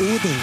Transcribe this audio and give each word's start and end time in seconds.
Odin. 0.00 0.40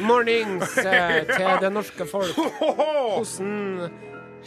Mornings 0.00 0.78
eh, 0.78 1.26
til 1.26 1.46
det 1.60 1.72
norske 1.72 2.06
folk. 2.06 2.34
Hvordan 2.58 3.90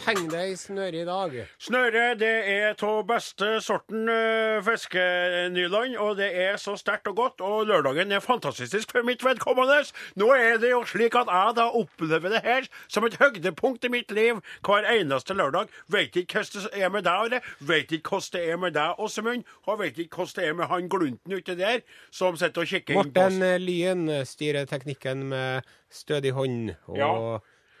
henger 0.02 0.30
det 0.30 0.42
i 0.50 0.56
snøret 0.58 0.96
i 0.98 1.04
dag? 1.06 1.34
Snøre 1.62 2.02
det 2.18 2.32
er 2.50 2.74
av 2.84 3.00
beste 3.08 3.50
sorten 3.64 4.08
uh, 4.10 4.58
fiskenylon, 4.66 5.94
og 6.02 6.16
det 6.18 6.30
er 6.44 6.58
så 6.60 6.74
sterkt 6.80 7.08
og 7.10 7.16
godt. 7.20 7.44
Og 7.44 7.68
lørdagen 7.70 8.12
er 8.12 8.24
fantastisk 8.24 8.92
for 8.92 9.06
mitt 9.06 9.24
vedkommende. 9.24 9.80
Nå 10.20 10.30
er 10.34 10.58
det 10.62 10.72
jo 10.72 10.82
slik 10.88 11.16
at 11.18 11.30
jeg 11.30 11.56
da 11.58 11.68
opplever 11.70 12.34
det 12.34 12.42
her 12.44 12.68
som 12.88 13.06
et 13.06 13.18
høydepunkt 13.20 13.86
i 13.86 13.92
mitt 13.94 14.12
liv 14.14 14.42
hver 14.66 14.88
eneste 14.96 15.36
lørdag. 15.38 15.72
Vet 15.92 16.16
ikke 16.20 16.42
hvordan 16.42 16.68
det 16.68 16.84
er 16.84 16.94
med 16.94 17.06
deg, 17.06 17.24
Are. 17.24 17.42
Vet 17.60 17.96
ikke 17.98 18.16
hvordan 18.16 18.34
det 18.34 18.44
er 18.50 18.60
med 18.66 18.76
deg, 18.76 19.00
Åsemund. 19.00 19.48
Og 19.66 19.80
vet 19.80 19.98
ikke 20.04 20.22
hvordan 20.22 20.42
det 20.42 20.50
er 20.50 20.58
med 20.58 20.70
han 20.72 20.92
glunten 20.92 21.38
ute 21.38 21.58
der 21.58 21.82
som 22.10 22.36
sitter 22.36 22.64
og 22.66 22.70
kikker 22.70 22.98
inn 23.00 23.10
på 23.14 23.26
oss. 23.28 23.38
Morten 23.38 23.64
Lyen 23.64 24.06
styrer 24.28 24.68
teknikken 24.70 25.28
med 25.30 25.74
stødig 25.94 26.34
hånd 26.34 26.74
og 26.86 26.98
Ja. 26.98 27.10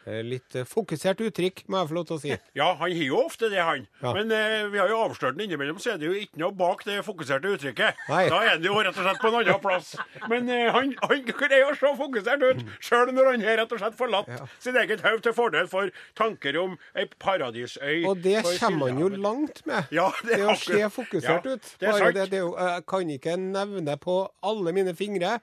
Eh, 0.06 0.20
litt 0.26 0.54
eh, 0.58 0.64
fokusert 0.68 1.20
uttrykk, 1.26 1.64
må 1.72 1.80
jeg 1.80 1.88
få 1.90 1.96
lov 1.98 2.06
til 2.10 2.16
å 2.16 2.20
si. 2.22 2.32
Ja, 2.60 2.68
han 2.78 2.92
har 2.94 3.04
jo 3.08 3.20
ofte 3.24 3.48
det, 3.52 3.60
han. 3.64 3.86
Ja. 4.02 4.12
Men 4.16 4.30
eh, 4.34 4.66
vi 4.72 4.80
har 4.80 4.90
jo 4.92 5.00
avslørt 5.06 5.36
den 5.38 5.46
innimellom, 5.48 5.78
så 5.82 5.94
er 5.94 6.00
det 6.02 6.08
jo 6.10 6.14
ikke 6.18 6.40
noe 6.42 6.54
bak 6.56 6.84
det 6.88 7.00
fokuserte 7.06 7.52
uttrykket. 7.56 8.00
Nei. 8.10 8.24
Da 8.32 8.40
er 8.52 8.60
det 8.62 8.68
jo 8.70 8.76
rett 8.78 8.96
og 8.98 9.06
slett 9.06 9.20
på 9.22 9.30
en 9.32 9.38
annen 9.40 9.60
plass. 9.64 9.94
Men 10.30 10.48
eh, 10.52 10.68
han, 10.74 10.92
han 11.02 11.24
greier 11.28 11.70
å 11.70 11.76
se 11.78 11.94
fokusert 12.00 12.44
ut, 12.48 12.62
sjøl 12.84 13.12
når 13.16 13.30
han 13.32 13.46
har 13.48 13.60
rett 13.62 13.74
og 13.76 13.82
slett 13.82 13.98
forlatt 13.98 14.30
sitt 14.62 14.76
eget 14.80 15.04
hode 15.04 15.24
til 15.26 15.36
fordel 15.36 15.68
for 15.70 15.90
tanker 16.18 16.58
om 16.62 16.76
ei 16.98 17.06
paradisøy. 17.20 18.04
Og 18.08 18.20
det 18.24 18.40
kommer 18.60 18.90
han 18.92 19.00
jo 19.02 19.08
langt 19.14 19.62
med. 19.68 19.90
Ja, 19.94 20.10
det 20.26 20.38
er 20.40 20.46
å 20.52 20.58
se 20.58 20.80
fokusert 20.94 21.48
Ja, 21.48 21.56
ut. 21.56 21.72
det 21.80 21.88
er 21.90 21.98
sant. 22.00 22.14
det, 22.16 22.28
det 22.34 22.42
er 22.44 22.72
jeg 22.74 22.86
kan 22.90 23.10
ikke 23.14 23.36
nevne 23.40 23.96
på 24.00 24.16
alle 24.44 24.72
mine 24.76 24.94
fingre 24.98 25.38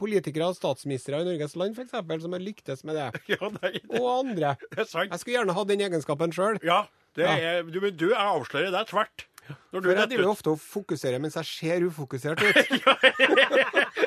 politikere 0.00 0.48
og 0.52 0.56
statsministre 0.58 1.20
i 1.22 1.28
Norges 1.28 1.54
land, 1.60 1.76
f.eks., 1.78 1.94
som 2.24 2.32
har 2.36 2.42
lyktes 2.44 2.84
med 2.84 2.98
det. 3.00 3.10
Ja, 3.34 3.50
nei, 3.60 3.74
det, 3.78 4.00
Og 4.00 4.08
andre. 4.20 4.56
det 4.72 4.82
er 4.86 4.90
sant. 4.90 5.10
Jeg 5.12 5.20
skulle 5.22 5.38
gjerne 5.40 5.56
hatt 5.60 5.70
den 5.70 5.84
egenskapen 5.86 6.34
sjøl. 6.34 6.58
Ja, 6.66 6.84
det 7.16 7.28
Ja. 7.28 7.36
er, 7.38 7.62
du, 7.70 7.78
men 7.80 7.94
du, 7.96 8.08
jeg 8.10 8.18
avslører 8.20 8.74
deg 8.74 8.90
tvert. 8.90 9.28
Når 9.74 9.82
du 9.84 9.86
For 9.90 9.98
jeg 9.98 10.08
driver 10.08 10.28
ofte 10.30 10.52
og 10.54 10.60
fokuserer 10.62 11.20
mens 11.20 11.34
jeg 11.36 11.44
ser 11.50 11.82
ufokusert 11.84 12.40
ut. 12.40 12.54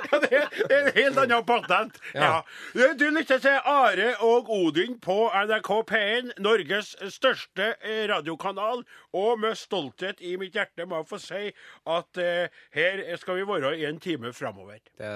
Ja, 0.08 0.20
det 0.24 0.38
er 0.40 0.72
en 0.72 0.88
helt 0.96 1.18
annen 1.22 1.44
patent. 1.46 1.98
Ja. 2.16 2.40
Ja. 2.74 2.88
Du 2.98 3.04
lytter 3.14 3.42
til 3.44 3.58
Are 3.68 4.08
og 4.24 4.50
Odin 4.56 4.96
på 5.04 5.18
NRK 5.36 5.70
P1, 5.92 6.32
Norges 6.42 6.94
største 7.14 7.74
eh, 7.84 8.06
radiokanal. 8.10 8.82
Og 9.18 9.38
med 9.44 9.58
stolthet 9.60 10.24
i 10.26 10.34
mitt 10.42 10.56
hjerte 10.58 10.88
må 10.88 11.02
jeg 11.04 11.10
få 11.12 11.20
si 11.22 11.44
at 11.98 12.22
eh, 12.24 12.48
her 12.78 13.04
skal 13.22 13.38
vi 13.42 13.46
være 13.52 13.76
i 13.78 13.86
en 13.90 14.00
time 14.02 14.32
framover. 14.34 14.80
Det 14.98 15.14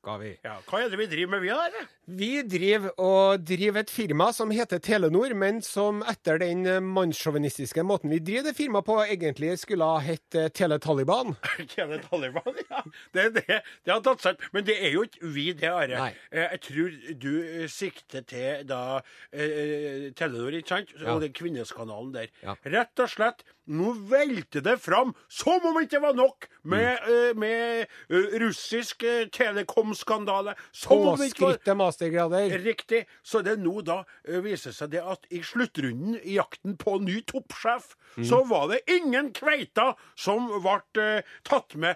skal 0.00 0.20
vi. 0.22 0.30
Ja. 0.44 0.54
Hva 0.64 0.78
er 0.80 0.88
det 0.92 0.98
vi 1.00 1.06
driver 1.10 1.34
med, 1.34 1.42
vi 1.44 1.50
da? 1.52 1.82
Vi 2.10 2.30
driver 2.48 2.94
og 3.04 3.42
driver 3.46 3.82
et 3.84 3.92
firma 3.92 4.30
som 4.34 4.50
heter 4.54 4.80
Telenor, 4.82 5.34
men 5.38 5.60
som 5.62 6.00
etter 6.08 6.40
den 6.40 6.64
mannssjåvinistiske 6.88 7.84
måten 7.86 8.10
vi 8.10 8.18
driver 8.24 8.48
det 8.48 8.56
firmaet 8.58 8.86
på, 8.88 8.96
egentlig 9.04 9.52
skulle 9.60 9.86
ha 9.86 10.00
hett 10.02 10.38
Teletaliban. 10.56 11.36
Teletaliban. 11.74 12.56
Ja. 12.70 12.82
Det, 13.12 13.26
det, 13.36 13.60
det 13.84 13.92
har 13.92 14.00
tatt 14.06 14.24
seg. 14.24 14.40
Men 14.56 14.64
det 14.66 14.78
er 14.80 14.96
jo 14.96 15.04
ikke 15.06 15.30
vi, 15.36 15.46
det, 15.60 15.68
Are. 15.70 16.08
Eh, 16.32 16.48
Jeg 16.56 16.62
tror 16.64 16.96
du 17.20 17.30
eh, 17.44 17.68
sikter 17.70 18.24
til 18.32 18.64
da 18.70 18.82
eh, 19.30 20.08
Telenor, 20.16 20.56
ikke 20.56 20.74
sant? 20.78 20.96
Ja. 20.96 21.12
Og 21.14 21.22
den 21.26 21.36
kvinneskanalen 21.36 22.14
der. 22.16 22.32
Ja. 22.42 22.56
Rett 22.64 23.04
og 23.04 23.12
slett, 23.12 23.44
nå 23.70 23.92
velter 24.10 24.60
det 24.66 24.76
fram 24.82 25.12
som 25.30 25.64
om 25.70 25.78
ikke 25.82 26.00
var 26.02 26.14
nok 26.18 26.48
med, 26.64 26.98
Mm. 27.00 27.10
uh, 27.10 27.38
med 27.38 27.86
eh, 28.10 28.38
russisk 28.42 29.02
uh, 29.06 29.24
telekomskandale. 29.32 30.54
Påskrytte 30.84 31.74
mastergrader. 31.78 32.50
Riktig. 32.64 33.04
Så 33.22 33.40
det 33.46 33.58
nå 33.62 33.80
da 33.86 34.02
viser 34.44 34.74
seg 34.76 34.90
det 34.94 35.02
at 35.06 35.24
i 35.30 35.40
sluttrunden 35.46 36.18
i 36.22 36.36
jakten 36.36 36.76
på 36.80 36.98
ny 37.02 37.20
toppsjef, 37.30 37.94
Mm. 38.16 38.24
så 38.26 38.40
var 38.48 38.64
det 38.72 38.80
ingen 38.90 39.28
kveita 39.32 39.92
som 40.18 40.48
ble 40.64 41.22
tatt 41.46 41.76
med. 41.78 41.94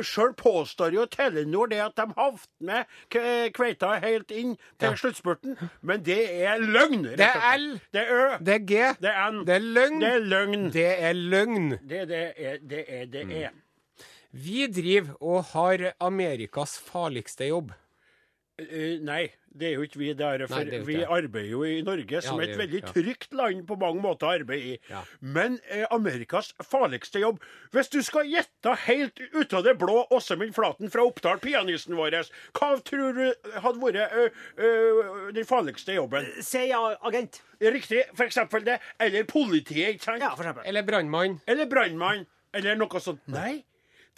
Sjøl 0.00 0.32
påstår 0.34 0.94
jo 0.96 1.04
Telenor 1.06 1.68
det 1.68 1.82
at 1.84 1.96
de 2.00 2.06
havnet 2.16 2.46
med 2.64 2.86
kveita 3.52 4.00
helt 4.00 4.30
inn 4.32 4.54
til 4.78 4.88
Ja. 4.88 4.94
sluttspurten, 4.96 5.58
men 5.82 6.02
det 6.02 6.30
er 6.46 6.58
løgn. 6.64 7.02
Det 7.14 7.20
er. 7.20 7.58
L. 7.58 7.80
Det 7.92 8.00
er 8.00 8.08
Ø. 8.10 8.38
Det 8.40 8.54
er 8.54 8.58
G. 8.64 8.96
Det 9.04 9.10
er 9.12 9.30
N. 9.30 9.44
Det 9.44 9.54
er 9.54 9.60
løgn. 9.60 10.00
Det 10.00 10.08
er 10.14 10.24
løgn. 10.32 10.72
Det 10.72 10.86
er 11.02 11.09
løgn. 11.16 11.70
Det, 11.88 12.06
det 12.08 12.20
er 12.36 12.58
det 12.58 12.84
er. 12.88 13.04
Det 13.06 13.26
Mm. 13.26 13.32
er. 13.32 13.50
Vi 14.32 14.66
driver 14.66 15.14
og 15.20 15.44
har 15.44 15.92
Amerikas 16.00 16.78
farligste 16.78 17.48
jobb. 17.48 17.72
Eh, 18.60 18.98
nei, 19.02 19.22
det 19.56 19.70
er 19.70 19.78
jo 19.78 19.84
ikke 19.86 19.98
vi. 20.00 20.08
Det 20.14 20.26
er, 20.26 20.44
for 20.46 20.60
Nei, 20.60 20.66
det 20.68 20.78
er 20.80 20.84
vi 20.86 20.96
det. 21.00 21.06
arbeider 21.10 21.50
jo 21.50 21.62
i 21.66 21.80
Norge 21.86 22.20
som 22.22 22.38
ja, 22.38 22.44
et 22.44 22.50
er 22.50 22.54
et 22.54 22.60
veldig 22.60 22.80
ja. 22.82 22.92
trygt 22.94 23.34
land 23.36 23.62
på 23.68 23.76
mange 23.80 24.02
måter 24.04 24.28
å 24.28 24.32
arbeide 24.38 24.74
i. 24.74 24.76
Ja. 24.90 25.02
Men 25.20 25.58
eh, 25.68 25.86
Amerikas 25.94 26.52
farligste 26.66 27.22
jobb 27.22 27.40
Hvis 27.74 27.90
du 27.92 27.98
skal 28.06 28.28
gjette 28.30 28.74
helt 28.86 29.22
ut 29.34 29.54
av 29.56 29.64
det 29.66 29.76
blå 29.80 30.04
Åsemund 30.14 30.54
Flaten 30.56 30.92
fra 30.92 31.06
Oppdal, 31.08 31.40
pianisten 31.42 31.96
vår, 31.98 32.18
hva 32.58 32.70
tror 32.86 33.16
du 33.16 33.50
hadde 33.64 33.80
vært 33.82 34.14
ø, 34.18 34.26
ø, 34.58 34.70
den 35.34 35.46
farligste 35.48 35.96
jobben? 35.96 36.28
CIA-agent. 36.44 37.40
Riktig, 37.60 38.04
for 38.14 38.26
eksempel 38.26 38.64
det. 38.66 38.78
Eller 39.00 39.26
politiet, 39.28 39.96
ikke 39.96 40.06
sant? 40.10 40.24
Ja, 40.24 40.34
for 40.34 40.46
eksempel. 40.46 40.66
Eller 40.68 40.86
brannmann. 40.86 41.40
Eller 41.50 41.68
brannmann. 41.70 42.26
Eller 42.56 42.78
noe 42.78 43.02
sånt. 43.02 43.22
Nei, 43.30 43.60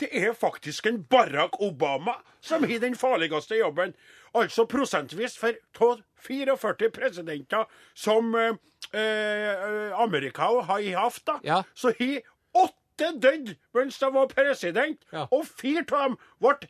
det 0.01 0.09
er 0.17 0.33
faktisk 0.37 0.87
en 0.89 1.03
Barack 1.05 1.61
Obama 1.61 2.17
som 2.41 2.65
har 2.65 2.81
den 2.83 2.97
farligste 2.99 3.59
jobben. 3.61 3.93
Altså 4.35 4.65
prosentvis 4.67 5.37
for 5.39 5.53
av 5.81 6.01
44 6.25 6.89
presidenter 6.95 7.65
som 7.95 8.35
eh, 8.35 8.55
eh, 8.97 9.93
Amerika 10.01 10.49
har 10.63 10.81
hatt, 10.97 11.21
da, 11.27 11.39
Ja. 11.45 11.63
så 11.75 11.93
har 11.99 12.21
åtte 12.55 13.13
dødd 13.21 13.57
mens 13.75 13.99
de 13.99 14.11
var 14.15 14.27
president, 14.29 15.01
Ja. 15.13 15.27
og 15.31 15.45
fire 15.47 15.85
av 15.93 16.09
dem 16.09 16.17
ble 16.41 16.69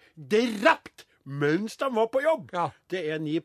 drept 0.62 1.04
mens 1.24 1.76
de 1.76 1.88
var 1.94 2.06
på 2.08 2.22
jobb. 2.22 2.50
Ja. 2.52 2.70
Det 2.88 3.04
er 3.10 3.18
9 3.18 3.40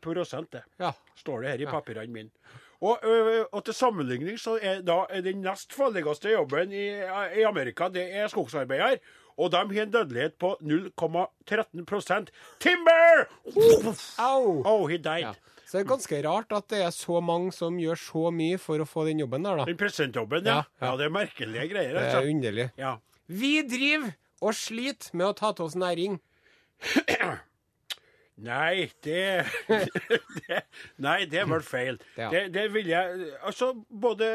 det 0.50 0.62
Ja. 0.80 0.92
står 1.16 1.42
det 1.42 1.50
her 1.50 1.62
i 1.62 1.70
papirene 1.70 2.12
mine. 2.12 2.30
Og, 2.80 2.98
ø, 3.02 3.44
og 3.52 3.64
til 3.64 3.74
sammenligning 3.74 4.38
så 4.38 4.56
er 4.62 4.82
da 4.82 5.04
den 5.20 5.42
nest 5.42 5.72
farligste 5.72 6.30
jobben 6.30 6.70
i, 6.72 6.88
i 7.40 7.42
Amerika, 7.42 7.88
det 7.88 8.14
er 8.14 8.28
skogsarbeider. 8.28 8.98
Og 9.38 9.52
de 9.54 9.60
har 9.62 9.84
en 9.86 9.92
dødelighet 9.94 10.34
på 10.42 10.56
0,13% 10.66 12.30
Timber! 12.62 13.26
Au! 14.18 14.62
Oh, 14.66 14.86
he 14.90 14.98
died. 14.98 15.28
Ja. 15.28 15.34
Så 15.68 15.76
det 15.76 15.82
er 15.84 15.88
ganske 15.90 16.18
rart 16.24 16.52
at 16.56 16.68
det 16.72 16.78
er 16.80 16.92
så 16.96 17.20
mange 17.20 17.52
som 17.52 17.76
gjør 17.78 17.98
så 18.00 18.30
mye 18.32 18.56
for 18.62 18.80
å 18.80 18.86
få 18.88 19.04
den 19.10 19.20
jobben 19.20 19.44
der, 19.44 19.60
da. 19.60 19.66
Den 19.68 19.76
presidentjobben, 19.80 20.46
ja. 20.48 20.62
Ja, 20.62 20.64
ja. 20.80 20.86
ja. 20.86 20.94
det 20.96 21.04
er 21.08 21.12
merkelige 21.12 21.66
greier. 21.74 21.92
Altså. 21.92 22.00
Det 22.00 22.08
er 22.08 22.22
Altså. 22.22 22.32
underlig. 22.32 22.66
Ja. 22.80 22.94
Vi 23.28 23.52
driver 23.68 24.14
og 24.40 24.54
sliter 24.56 25.12
med 25.18 25.26
å 25.28 25.34
ta 25.36 25.52
til 25.52 25.68
oss 25.68 25.76
næring. 25.76 26.18
Nei, 28.38 28.86
det, 29.02 29.44
det 29.68 30.60
Nei, 31.02 31.24
det 31.30 31.42
ble 31.50 31.58
feil. 31.66 31.98
Ja. 32.18 32.28
Det, 32.30 32.42
det 32.54 32.66
vil 32.74 32.86
jeg 32.92 33.28
Altså, 33.42 33.72
både 33.90 34.28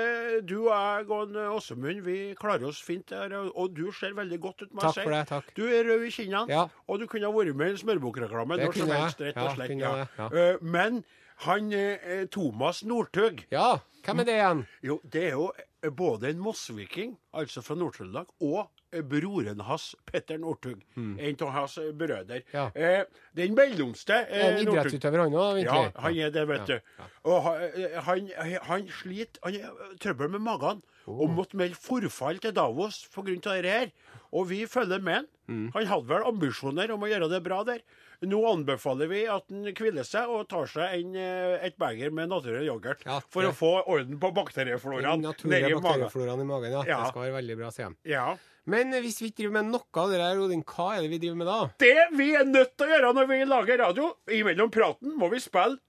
du 0.43 0.57
og 0.65 0.73
jeg 0.73 1.07
og 1.15 1.37
Åsemund, 1.55 2.01
vi 2.03 2.17
klarer 2.39 2.67
oss 2.67 2.81
fint 2.83 3.07
der. 3.13 3.31
Og, 3.53 3.71
du 3.75 3.91
ser 3.95 4.15
veldig 4.17 4.39
godt 4.43 4.65
ut, 4.65 4.73
må 4.75 4.83
jeg 4.83 4.97
Takk 4.97 5.07
for 5.07 5.15
det, 5.15 5.23
takk. 5.31 5.51
Du 5.55 5.63
er 5.69 5.87
rød 5.87 6.03
i 6.09 6.11
kinnene, 6.11 6.45
Ja. 6.51 6.65
og 6.87 6.99
du 6.99 7.07
kunne 7.07 7.29
ha 7.29 7.33
vært 7.35 7.55
med 7.55 7.71
i 7.71 7.77
en 7.77 7.81
smørbukreklame 7.85 8.57
Det 8.59 8.67
når 8.67 8.73
som 8.73 8.81
kunne 8.81 8.93
jeg. 8.97 9.03
helst, 9.07 9.21
rett 9.29 9.41
og 9.45 9.55
slett. 9.55 9.75
Ja. 9.79 9.93
ja. 10.19 10.29
Eh, 10.33 10.57
Men 10.61 11.03
han 11.47 11.71
eh, 11.73 12.25
Thomas 12.31 12.83
Northug 12.85 13.45
Ja, 13.51 13.79
hvem 14.05 14.19
er 14.19 14.27
det 14.27 14.35
igjen? 14.37 14.65
Jo, 14.83 14.99
det 15.15 15.23
er 15.31 15.37
jo 15.37 15.47
eh, 15.55 15.89
både 15.89 16.29
en 16.29 16.43
mossviking, 16.43 17.15
altså 17.33 17.63
fra 17.65 17.75
Nord-Trøndelag, 17.79 18.27
og 18.41 18.67
broren 19.01 19.59
hans, 19.65 19.95
Petter 20.05 20.37
Northug. 20.37 20.81
En 20.97 21.37
av 21.41 21.51
hans 21.55 21.79
brødre. 21.97 22.41
Ja. 22.53 22.69
Eh, 22.75 23.03
den 23.35 23.55
mellomste 23.57 24.13
eh, 24.29 24.47
En 24.51 24.59
idrettsutøver, 24.61 25.25
han 25.25 25.33
òg, 25.33 25.61
ja, 25.63 25.89
han 25.95 26.17
er 26.17 26.33
det, 26.33 26.47
vet 26.47 26.69
Ja, 26.69 26.77
du. 26.77 27.03
Og 27.33 27.47
eh, 27.57 27.99
han, 28.05 28.29
han 28.69 28.87
sliter 29.01 29.39
Han 29.43 29.59
har 29.63 29.95
trøbbel 30.03 30.29
med 30.35 30.45
magen 30.45 30.83
og 31.07 31.29
måtte 31.35 31.57
melde 31.59 31.75
forfall 31.75 32.37
til 32.39 32.53
Davos 32.55 33.01
pga. 33.11 33.33
dette 33.35 33.55
her. 33.67 33.89
Og 34.31 34.49
vi 34.49 34.65
følger 34.65 35.01
med 35.03 35.13
han. 35.13 35.27
Mm. 35.47 35.71
Han 35.75 35.87
hadde 35.87 36.07
vel 36.07 36.23
ambisjoner 36.29 36.91
om 36.95 37.03
å 37.03 37.09
gjøre 37.11 37.27
det 37.29 37.41
bra 37.43 37.63
der. 37.67 37.81
Nå 38.23 38.39
anbefaler 38.47 39.09
vi 39.11 39.21
at 39.27 39.49
han 39.51 39.65
hviler 39.75 40.07
seg 40.07 40.31
og 40.31 40.47
tar 40.51 40.69
seg 40.71 40.95
en, 41.01 41.15
eh, 41.19 41.65
et 41.67 41.77
beger 41.81 42.13
med 42.15 42.31
naturlig 42.31 42.65
yoghurt 42.69 43.03
Ja, 43.05 43.19
for 43.33 43.43
å 43.49 43.51
få 43.55 43.73
orden 43.83 44.19
på 44.21 44.31
bakteriefloraen 44.35 45.21
nedi 45.23 45.75
magen. 45.81 46.09
i 46.39 46.47
magen, 46.47 46.71
ja. 46.71 46.83
Ja. 46.87 46.99
Det 47.03 47.13
skal 47.13 47.27
være 47.27 47.37
veldig 47.41 47.57
bra, 47.59 47.71
sier 47.75 47.91
de. 47.91 48.11
Ja. 48.13 48.27
Men 48.65 48.93
hvis 49.03 49.19
vi 49.19 49.29
ikke 49.31 49.41
driver 49.43 49.57
med 49.59 49.71
noe 49.73 50.03
av 50.03 50.11
det 50.13 50.19
der, 50.21 50.39
Odin, 50.39 50.63
hva 50.63 50.85
er 50.95 51.01
det 51.03 51.09
vi 51.11 51.19
driver 51.19 51.39
med 51.41 51.49
da? 51.51 51.57
Det 51.83 52.05
vi 52.15 52.29
er 52.39 52.45
nødt 52.47 52.77
til 52.77 52.87
å 52.87 52.93
gjøre 52.93 53.15
når 53.17 53.27
vi 53.33 53.39
lager 53.49 53.81
radio, 53.83 54.13
imellom 54.31 54.71
praten, 54.71 55.17
må 55.19 55.29
vi 55.33 55.41
spille 55.43 55.81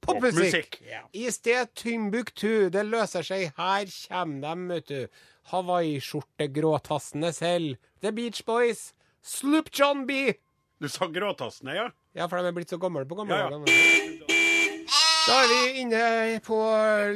Popmusikk! 0.00 0.80
Ja. 0.88 1.02
I 1.12 1.28
sted 1.30 1.74
Timbuktu, 1.76 2.70
det 2.72 2.86
løser 2.88 3.22
seg. 3.26 3.50
Her 3.58 3.90
kommer 4.08 4.40
de, 4.40 4.68
vet 4.72 4.86
du. 4.88 5.24
Hawaiiskjorte, 5.52 6.48
gråtassende 6.54 7.32
selv. 7.36 7.76
The 8.00 8.12
Beach 8.16 8.40
Boys. 8.48 8.94
Sloop 9.20 9.68
John 9.76 10.06
B. 10.08 10.32
Du 10.80 10.88
sa 10.88 11.06
gråtassene, 11.12 11.74
ja? 11.76 11.90
Ja, 12.16 12.26
for 12.28 12.40
de 12.40 12.48
er 12.48 12.56
blitt 12.56 12.72
så 12.72 12.78
gamle 12.80 13.04
på 13.08 13.18
gamle 13.18 13.36
Ja, 13.36 13.50
ja. 13.52 14.09
Da 15.28 15.34
er 15.44 15.48
vi 15.50 15.80
inne 15.82 16.02
på 16.44 16.56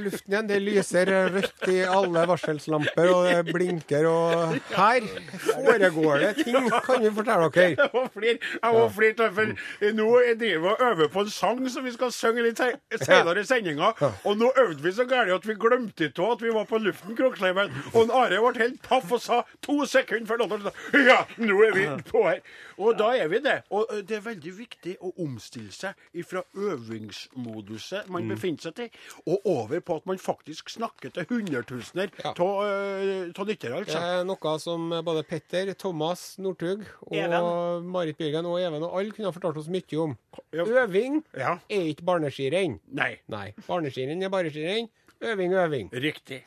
luften 0.03 0.35
igjen. 0.35 0.49
Det 0.49 0.59
lyser 0.63 1.09
rødt 1.35 1.65
i 1.73 1.79
alle 1.89 2.25
varselslamper, 2.29 3.09
og 3.11 3.29
det 3.29 3.55
blinker, 3.55 4.07
og 4.11 4.55
her 4.77 5.07
foregår 5.47 6.21
det 6.23 6.33
ting, 6.45 6.69
kan 6.85 7.01
vi 7.03 7.13
fortelle 7.17 7.49
dere. 7.55 7.89
Jeg 7.89 8.75
må 8.75 8.85
flire, 8.93 9.31
for 9.39 9.55
nå 9.97 10.09
driver 10.41 10.61
vi 10.67 10.73
og 10.75 10.85
øver 10.91 11.11
på 11.15 11.25
en 11.25 11.33
sang 11.33 11.63
som 11.73 11.87
vi 11.87 11.95
skal 11.97 12.13
synge 12.15 12.45
litt 12.45 12.61
senere 13.03 13.41
i 13.43 13.49
sendinga. 13.49 13.93
Og 14.25 14.37
nå 14.41 14.53
øvde 14.53 14.85
vi 14.85 14.95
så 14.99 15.09
gærent 15.11 15.35
at 15.39 15.49
vi 15.49 15.57
glemte 15.65 16.11
av 16.19 16.37
at 16.37 16.45
vi 16.45 16.55
var 16.55 16.69
på 16.71 16.83
luften, 16.85 17.17
Kroksleiven. 17.19 17.73
Og 17.95 18.13
Are 18.15 18.43
ble 18.45 18.63
helt 18.67 18.83
paff 18.85 19.11
og 19.17 19.23
sa 19.25 19.41
to 19.65 19.81
sekunder 19.89 20.29
før 20.29 20.45
låta 20.45 20.75
Ja, 21.09 21.23
nå 21.41 21.59
er 21.67 21.75
vi 21.77 21.89
på 22.11 22.27
her. 22.29 22.45
Og 22.79 22.99
da 22.99 23.13
er 23.17 23.29
vi 23.33 23.41
det. 23.43 23.61
Og 23.75 23.91
det 24.07 24.19
er 24.19 24.25
veldig 24.29 24.55
viktig 24.59 24.97
å 25.01 25.15
omstille 25.25 25.73
seg 25.75 25.97
fra 26.29 26.43
øvingsmoduset 26.55 27.94
man 28.09 28.29
befinner 28.29 28.61
seg 28.65 28.75
til, 28.79 28.89
og 29.27 29.47
over 29.47 29.81
på 29.85 29.97
at 30.01 30.07
man 30.11 30.19
faktisk 30.21 30.69
snakker 30.75 31.13
til 31.15 31.27
hundretusener 31.31 32.11
Ja. 32.25 32.33
av 32.35 33.47
lyttere, 33.49 33.85
Det 33.85 33.89
altså. 33.89 34.01
er 34.21 34.25
noe 34.29 34.59
som 34.63 34.89
både 35.05 35.23
Petter, 35.29 35.73
Thomas 35.75 36.37
Northug 36.39 36.85
og 37.07 37.15
Even. 37.17 37.87
Marit 37.91 38.17
Bjørgen 38.19 38.47
og 38.47 38.59
Even 38.61 38.83
og 38.83 38.99
alle 38.99 39.13
kunne 39.13 39.31
ha 39.31 39.33
fortalt 39.37 39.57
oss 39.63 39.69
mye 39.69 39.99
om. 40.03 40.17
Ja. 40.53 40.65
Øving 40.65 41.23
Ja. 41.37 41.55
er 41.71 41.89
ikke 41.95 42.05
barneskirenn. 42.05 42.81
Nei. 42.93 43.19
Nei. 43.29 43.53
Barneskirenn 43.69 44.23
er 44.23 44.29
barneskirenn. 44.31 44.89
Øving 45.23 45.53
øving. 45.55 45.91
Riktig. 45.93 46.43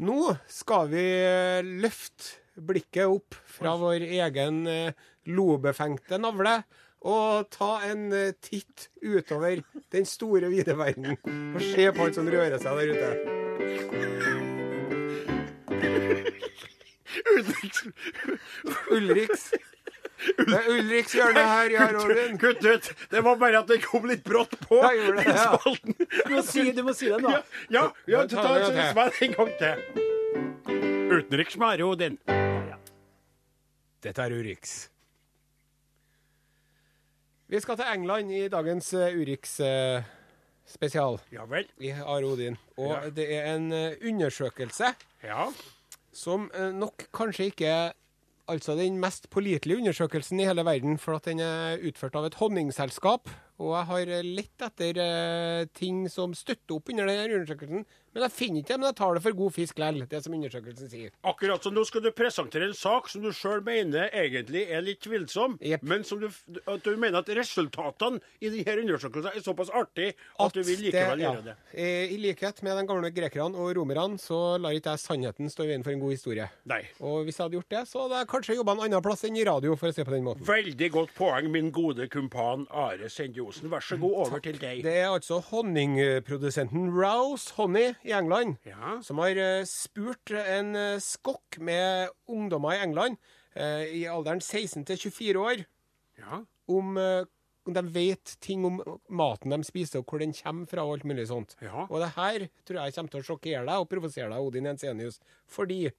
Nå 0.00 0.36
skal 0.46 0.88
vi 0.92 1.00
eh, 1.24 1.62
løfte 1.62 2.36
blikket 2.60 3.06
opp 3.08 3.34
fra 3.46 3.76
vår 3.80 4.00
egen 4.04 4.66
eh, 4.66 4.92
lobefengte 5.26 6.18
navle 6.20 6.62
og 7.04 7.50
ta 7.52 7.80
en 7.86 8.12
eh, 8.12 8.32
titt 8.42 8.88
utover 9.02 9.62
den 9.94 10.06
store, 10.08 10.48
vide 10.52 10.76
verden. 10.78 11.16
Og 11.54 11.60
se 11.62 11.92
på 11.92 12.04
alt 12.06 12.14
som 12.18 12.28
rører 12.30 12.58
seg 12.62 12.76
der 12.80 12.88
ute. 12.96 13.10
Ulriks. 18.90 19.50
Det 20.36 20.56
er 20.56 20.68
Ulriks 20.72 21.12
hjørne 21.14 21.42
her, 21.44 21.70
ja, 21.70 21.86
Robin. 21.92 22.38
Kutt 22.40 22.64
ut! 22.64 22.90
Det 23.12 23.22
var 23.24 23.36
bare 23.40 23.60
at 23.60 23.68
det 23.70 23.82
kom 23.84 24.08
litt 24.08 24.24
brått 24.24 24.56
på. 24.64 24.80
Gjorde 24.80 25.22
det, 25.22 25.36
ja. 25.36 25.60
Du 26.26 26.34
må 26.34 26.42
si, 26.46 26.72
du 26.72 26.82
må 26.86 26.96
si 26.96 27.12
det 27.12 27.20
da. 27.22 27.38
Ja, 27.68 27.84
ja, 28.08 28.24
ja 28.24 28.26
ta, 28.30 28.56
en 28.56 29.36
gang 29.36 29.54
til. 29.60 29.76
Utenriks 31.12 31.56
med 31.60 31.84
Odin. 31.86 32.18
Dette 34.02 34.22
er 34.22 34.34
Urix. 34.34 34.76
Vi 37.48 37.60
skal 37.62 37.76
til 37.78 37.86
England 37.94 38.32
i 38.34 38.46
dagens 38.50 38.88
uh, 38.94 39.06
Urix 39.14 39.58
eh, 39.62 40.02
spesial. 40.66 41.20
Ja 41.32 41.44
vel. 41.46 41.68
i 41.78 41.92
Are 41.94 42.26
Odin. 42.26 42.56
Og 42.76 42.90
Ja. 42.90 43.10
det 43.10 43.26
er 43.36 43.54
en 43.54 43.68
eh, 43.72 43.94
undersøkelse 44.02 44.94
Ja. 45.22 45.46
som 46.12 46.50
eh, 46.54 46.72
nok 46.74 47.06
kanskje 47.14 47.44
ikke 47.52 47.66
er 47.66 47.92
altså 48.48 48.74
den 48.76 48.98
mest 48.98 49.30
pålitelige 49.30 49.78
undersøkelsen 49.78 50.40
i 50.40 50.44
hele 50.46 50.64
verden, 50.64 50.98
for 50.98 51.14
at 51.16 51.24
den 51.24 51.40
er 51.40 51.78
utført 51.86 52.14
av 52.16 52.24
et 52.26 52.34
honningselskap. 52.34 53.30
Og 53.62 53.72
jeg 53.72 53.88
har 53.90 54.10
eh, 54.18 54.26
lett 54.40 54.66
etter 54.66 54.98
eh, 55.00 55.68
ting 55.76 56.04
som 56.12 56.34
støtter 56.36 56.76
opp 56.76 56.92
under 56.92 57.08
denne 57.08 57.38
undersøkelsen, 57.38 57.86
men 58.16 58.24
jeg 58.24 58.32
finner 58.32 58.62
ikke 58.62 58.72
det. 58.72 58.76
Men 58.80 58.88
jeg 58.88 58.96
tar 58.96 59.16
det 59.16 59.22
for 59.26 59.36
god 59.36 59.52
fisk 59.52 59.80
lell, 59.80 59.98
det 60.08 60.20
som 60.24 60.34
undersøkelsen 60.36 60.88
sier. 60.88 61.12
Akkurat 61.28 61.64
som 61.64 61.74
nå 61.76 61.84
skal 61.84 62.04
du 62.04 62.10
presentere 62.16 62.68
en 62.70 62.76
sak 62.76 63.10
som 63.12 63.24
du 63.24 63.28
sjøl 63.36 63.60
mener 63.64 64.08
egentlig 64.16 64.62
er 64.72 64.84
litt 64.84 65.02
tvilsom, 65.04 65.58
yep. 65.60 65.84
men 65.84 66.04
som 66.06 66.20
du, 66.22 66.28
at 66.64 66.84
du 66.84 66.96
mener 66.96 67.20
at 67.20 67.32
resultatene 67.36 68.22
i 68.40 68.52
denne 68.52 68.86
undersøkelsen 68.86 69.36
er 69.36 69.44
såpass 69.44 69.72
artig 69.76 70.14
at, 70.14 70.56
du 70.56 70.62
vil 70.64 70.86
likevel 70.86 71.24
ja, 71.24 71.32
gjøre 71.32 71.46
det. 71.50 71.56
eh, 71.76 72.14
I 72.14 72.20
likhet 72.22 72.62
med 72.64 72.80
de 72.80 72.86
gamle 72.88 73.12
grekerne 73.12 73.60
og 73.60 73.72
romerne, 73.76 74.20
så 74.20 74.40
lar 74.60 74.76
ikke 74.76 74.96
jeg 74.96 75.04
sannheten 75.04 75.52
stå 75.52 75.66
i 75.66 75.72
veien 75.72 75.84
for 75.84 75.92
en 75.92 76.04
god 76.04 76.16
historie. 76.16 76.48
Nei. 76.68 76.82
Og 77.04 77.24
hvis 77.24 77.36
jeg 77.36 77.44
hadde 77.44 77.60
gjort 77.60 77.72
det, 77.76 77.84
så 77.88 78.04
hadde 78.04 78.22
jeg 78.22 78.30
kanskje 78.32 78.58
jobba 78.60 78.76
en 78.76 78.84
annen 78.86 79.04
plass 79.04 79.24
enn 79.28 79.36
i 79.36 79.44
radio, 79.48 79.76
for 79.76 79.92
å 79.92 79.96
se 79.96 80.04
på 80.08 80.16
den 80.16 80.24
måten. 80.24 80.44
Veldig 80.48 80.92
godt 80.96 81.12
poeng, 81.16 81.50
min 81.52 81.68
gode 81.74 82.08
kumpan 82.12 82.64
Are 82.72 83.12
Sende 83.12 83.45
Osen. 83.46 83.68
Vær 83.72 83.84
så 83.84 83.96
god, 84.00 84.14
over 84.26 84.40
til 84.44 84.58
deg. 84.60 84.82
Det 84.84 84.94
er 85.02 85.08
altså 85.12 85.38
honningprodusenten 85.50 86.90
Rouse 86.94 87.52
Honey 87.56 87.94
i 88.04 88.12
England 88.16 88.56
Ja. 88.66 88.98
som 89.02 89.18
har 89.22 89.36
eh, 89.36 89.64
spurt 89.68 90.30
en 90.36 90.74
eh, 90.76 90.98
skokk 91.02 91.58
med 91.60 92.08
ungdommer 92.28 92.76
i 92.76 92.82
England 92.84 93.16
eh, 93.54 93.86
i 94.00 94.04
alderen 94.10 94.40
16 94.42 94.84
til 94.86 94.96
24 95.10 95.40
år 95.40 95.64
Ja. 96.18 96.42
om, 96.68 96.96
eh, 96.98 97.24
de 97.66 97.82
vet 97.90 98.36
ting 98.40 98.64
om 98.64 98.76
maten 99.10 99.50
de 99.50 99.64
spiser, 99.66 99.98
og 99.98 100.06
hvor 100.06 100.20
den 100.22 100.32
kommer 100.32 100.66
fra, 100.70 100.84
og 100.86 100.92
alt 101.00 101.04
mulig 101.04 101.26
sånt. 101.28 101.56
Ja. 101.60 101.86
Og 101.90 101.98
det 102.00 102.12
her 102.14 102.44
tror 102.64 102.78
jeg 102.84 102.94
kommer 102.94 103.10
til 103.10 103.20
å 103.20 103.26
sjokkere 103.26 103.64
deg 103.66 103.80
og 103.82 103.88
provosere 103.90 104.30
deg, 104.30 104.38
Odin 104.38 104.66
Ensenius, 104.70 105.18
fordi 105.50 105.90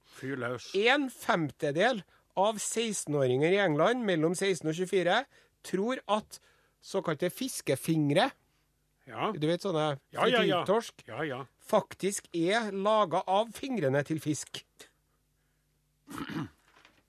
en 0.88 1.10
femtedel 1.12 2.02
av 2.38 2.56
16-åringer 2.56 3.52
i 3.52 3.60
England 3.66 4.04
mellom 4.06 4.32
16 4.34 4.68
og 4.70 4.74
24 4.78 5.24
tror 5.68 6.00
at 6.08 6.38
såkalte 6.82 7.30
fiskefingre 7.30 8.30
Ja. 9.08 9.32
du 9.32 9.46
vet 9.48 9.62
sånne 9.64 9.98
Ja, 10.12 10.26
ja, 10.26 10.42
ja. 10.42 10.64
frityrtorsk 10.64 11.04
Ja, 11.08 11.22
ja. 11.24 11.40
faktisk 11.64 12.28
er 12.36 12.70
laga 12.72 13.22
av 13.26 13.52
fingrene 13.56 14.02
til 14.04 14.20
fisk. 14.20 14.64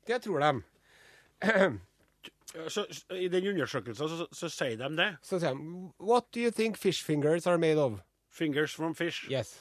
Det 0.08 0.22
tror 0.24 0.40
de. 0.40 1.80
Så, 2.68 2.86
så, 2.90 3.14
I 3.16 3.28
den 3.30 3.46
undersøkelsen 3.52 4.10
så, 4.10 4.26
så 4.34 4.50
sier 4.50 4.78
de 4.82 4.88
det. 4.98 5.10
Så 5.22 5.38
sier 5.40 5.54
de 5.54 5.92
What 6.02 6.32
do 6.34 6.42
you 6.42 6.52
think 6.52 6.78
fish 6.82 7.04
fingers 7.06 7.46
are 7.48 7.58
made 7.62 7.78
of? 7.80 8.00
Fingers 8.30 8.74
from 8.76 8.96
fish. 8.96 9.28
Yes. 9.30 9.60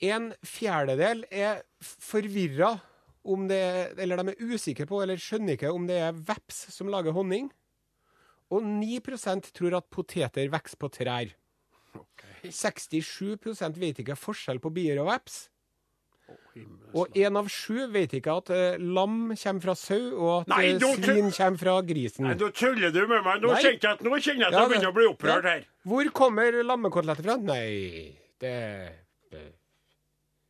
En 0.00 0.32
fjerdedel 0.42 1.24
er 1.30 1.62
forvirra 1.80 2.78
om 3.24 3.46
det 3.50 3.60
Eller 4.00 4.16
de 4.16 4.32
er 4.32 4.40
usikre 4.54 4.86
på, 4.88 5.02
eller 5.04 5.20
skjønner 5.20 5.54
ikke 5.58 5.70
om 5.76 5.86
det 5.86 5.98
er 6.00 6.16
veps 6.16 6.62
som 6.74 6.88
lager 6.88 7.12
honning. 7.12 7.50
Og 8.50 8.64
9% 8.66 9.52
tror 9.54 9.78
at 9.78 9.86
poteter 9.92 10.50
vokser 10.50 10.80
på 10.80 10.90
trær. 10.92 11.30
Okay. 11.94 12.50
67% 12.50 13.78
vet 13.78 14.02
ikke 14.02 14.18
forskjell 14.18 14.60
på 14.62 14.72
bier 14.74 15.00
og 15.02 15.10
veps. 15.10 15.44
Og 16.94 17.14
én 17.18 17.38
av 17.38 17.46
sju 17.50 17.86
vet 17.90 18.12
ikke 18.18 18.32
at 18.40 18.50
uh, 18.50 18.80
lam 18.82 19.30
kommer 19.38 19.62
fra 19.62 19.74
sau, 19.78 20.00
og 20.18 20.32
at 20.40 20.50
Nei, 20.50 20.64
eh, 20.72 20.82
svin 20.98 21.30
kommer 21.34 21.60
fra 21.62 21.76
grisen. 21.86 22.26
Nei, 22.26 22.34
Nå 22.38 22.50
tuller 22.54 22.90
du 22.94 23.00
med 23.04 23.22
meg. 23.26 23.38
Nå 23.42 23.52
Nei. 23.52 23.60
kjenner 23.62 23.78
jeg 23.78 23.92
at 23.92 24.02
nå 24.06 24.18
kjenner 24.18 24.44
jeg 24.44 24.48
at 24.48 24.56
Ja, 24.56 24.64
jeg 24.64 24.72
begynner 24.72 24.90
å 24.90 24.96
bli 24.98 25.06
opprørt 25.10 25.48
her. 25.50 25.64
Hvor 25.90 26.10
kommer 26.14 26.58
lammekoteletter 26.66 27.26
fra? 27.26 27.38
Nei, 27.50 28.18
det, 28.42 28.54
det 29.30 29.44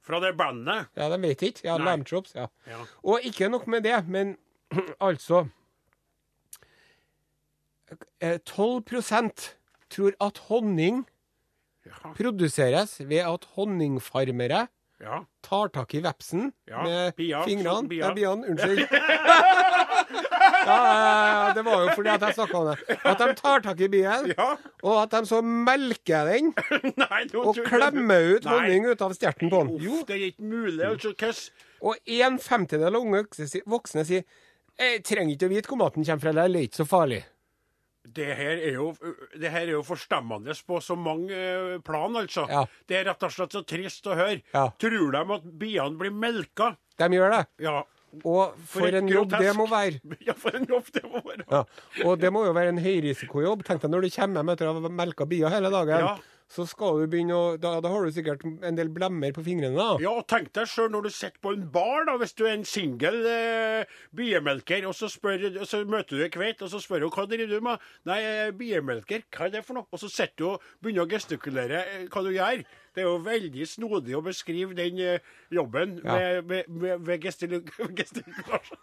Fra 0.04 0.20
det 0.24 0.32
bandet. 0.40 0.88
Ja, 0.96 1.10
de 1.12 1.20
vet 1.24 1.44
ikke. 1.50 1.66
Ja, 1.68 1.76
Nei. 1.80 1.96
Ja. 2.34 2.48
Ja. 2.72 2.82
Og 3.04 3.28
ikke 3.28 3.52
nok 3.52 3.68
med 3.70 3.84
det, 3.88 4.00
men 4.08 4.36
altså 5.08 5.44
12% 8.22 9.48
tror 9.90 10.12
at 10.20 10.38
honning 10.50 11.06
Ja. 11.86 12.10
produseres 12.14 12.98
ved 13.08 13.24
at 13.24 13.46
honningfarmere 13.56 14.66
ja. 15.00 15.22
tar 15.42 15.68
tak 15.72 15.94
i 15.96 16.02
vepsen 16.04 16.50
Ja, 16.68 16.82
med 16.84 17.14
bia, 17.16 17.40
fingrene. 17.48 17.88
bia. 17.88 18.10
bian, 18.12 18.42
biene. 18.44 18.50
Unnskyld. 18.52 18.84
ja, 20.66 21.52
det 21.56 21.64
var 21.64 21.80
jo 21.86 21.88
fordi 21.96 22.12
at 22.12 22.20
jeg 22.26 22.34
snakka 22.36 22.58
om 22.60 22.68
det. 22.68 22.98
At 23.08 23.18
de 23.22 23.28
tar 23.38 23.64
tak 23.64 23.80
i 23.80 23.88
bien, 23.88 24.28
og 24.82 25.02
at 25.02 25.10
de 25.16 25.22
så 25.30 25.40
melker 25.42 26.28
den 26.28 26.52
Nei, 27.00 27.22
og 27.34 27.56
klemmer 27.66 28.36
ut 28.36 28.44
Nei. 28.44 28.52
honning 28.54 28.86
ut 28.90 29.02
av 29.08 29.16
stjerten 29.16 29.50
på 29.52 29.62
den. 29.64 29.80
Jo, 29.82 30.02
det 30.08 30.16
er 30.18 30.26
ikke 30.30 30.42
mulig. 30.52 30.84
Altså, 30.84 31.50
og 31.80 31.96
en 32.20 32.38
femtedel 32.38 32.92
av 32.94 33.00
unge 33.00 33.24
voksne 33.66 34.04
sier 34.04 34.24
jeg 34.80 35.02
trenger 35.04 35.34
ikke 35.34 35.48
å 35.48 35.52
vite 35.52 35.68
hvor 35.68 35.80
maten 35.80 36.04
kommer 36.06 36.22
fra, 36.22 36.32
det 36.32 36.44
er 36.46 36.68
ikke 36.68 36.80
så 36.84 36.86
farlig. 36.88 37.24
Det 38.16 38.26
her 38.38 38.58
er 38.58 38.74
jo, 38.74 38.90
det 39.38 39.52
her 39.52 39.66
er 39.68 39.74
jo 39.76 39.84
forstemmende 39.86 40.54
på 40.66 40.80
så 40.82 40.96
mange 40.98 41.36
eh, 41.36 41.78
plan, 41.86 42.16
altså. 42.18 42.46
Ja. 42.50 42.64
Det 42.88 42.98
er 42.98 43.06
rett 43.10 43.26
og 43.26 43.34
slett 43.34 43.54
så 43.54 43.62
trist 43.66 44.08
å 44.10 44.16
høre. 44.18 44.40
Ja. 44.54 44.66
Tror 44.82 45.14
de 45.14 45.24
at 45.36 45.48
biene 45.60 46.00
blir 46.00 46.14
melka? 46.14 46.74
De 47.00 47.10
gjør 47.16 47.36
det. 47.36 47.44
Ja. 47.64 47.80
Og 48.24 48.56
for, 48.66 48.80
for 48.80 48.96
en 48.98 49.08
jobb 49.08 49.36
det 49.38 49.52
må 49.54 49.68
være. 49.70 50.00
Ja, 50.26 50.34
for 50.38 50.56
en 50.58 50.66
jobb 50.68 50.90
det 50.94 51.04
må 51.06 51.22
være. 51.22 51.46
Ja. 51.46 51.62
Og 52.06 52.18
det 52.20 52.32
må 52.34 52.42
jo 52.48 52.54
være 52.56 52.74
en 52.74 52.82
høyrisikojobb. 52.82 53.62
Tenk 53.66 53.84
deg 53.84 53.92
når 53.94 54.06
du 54.06 54.10
kommer 54.16 54.42
hjem 54.42 54.52
etter 54.54 54.70
å 54.70 54.74
ha 54.76 54.92
melka 55.02 55.26
bier 55.30 55.52
hele 55.54 55.70
dagen. 55.72 56.08
Ja. 56.08 56.16
Så 56.50 56.64
skal 56.66 56.96
du 56.98 57.04
begynne 57.06 57.36
å 57.38 57.52
da, 57.62 57.76
da 57.78 57.90
har 57.92 58.02
du 58.02 58.10
sikkert 58.10 58.42
en 58.66 58.74
del 58.74 58.88
blemmer 58.90 59.30
på 59.36 59.44
fingrene. 59.46 59.76
da. 59.78 59.92
Ja, 60.02 60.10
og 60.18 60.24
tenk 60.26 60.48
deg 60.56 60.66
sjøl 60.66 60.88
når 60.90 61.04
du 61.06 61.10
sitter 61.14 61.38
på 61.44 61.52
en 61.54 61.68
bar, 61.70 62.02
da, 62.08 62.16
hvis 62.18 62.34
du 62.34 62.42
er 62.48 62.56
en 62.56 62.64
singel 62.66 63.20
eh, 63.30 63.84
biemelker, 64.18 64.82
og 64.90 64.96
så, 64.98 65.06
spør, 65.12 65.44
og 65.62 65.68
så 65.70 65.84
møter 65.86 66.18
du 66.18 66.24
ei 66.26 66.30
kveit, 66.34 66.64
og 66.66 66.72
så 66.72 66.80
spør 66.82 67.06
hun 67.06 67.14
hva 67.14 67.28
driver 67.30 67.52
du 67.54 67.60
med. 67.68 67.86
Nei, 68.10 68.18
er 68.26 68.50
biemelker. 68.58 69.22
Hva 69.30 69.46
er 69.46 69.54
det 69.54 69.62
for 69.68 69.78
noe? 69.78 69.86
Og 69.94 70.02
så 70.02 70.10
sitter 70.10 70.42
du 70.42 70.46
og 70.56 70.66
begynner 70.82 71.06
å 71.06 71.12
gestikulere 71.14 71.84
eh, 71.86 72.04
hva 72.10 72.24
du 72.26 72.32
gjør. 72.34 72.64
Det 72.90 73.04
er 73.04 73.06
jo 73.06 73.20
veldig 73.22 73.66
snodig 73.70 74.16
å 74.18 74.24
beskrive 74.26 74.74
den 74.74 74.98
eh, 74.98 75.22
jobben 75.54 76.00
Ja. 76.02 76.18
med, 76.18 76.50
med, 76.50 76.74
med, 76.82 77.06
ved 77.06 77.22
gestil- 77.28 77.60
gestikulasjon. 78.00 78.82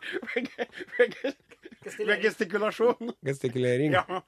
Ved 2.08 2.22
gestikulasjon. 2.24 3.12
Gestikulering. 3.28 3.92
Ja. 4.00 4.22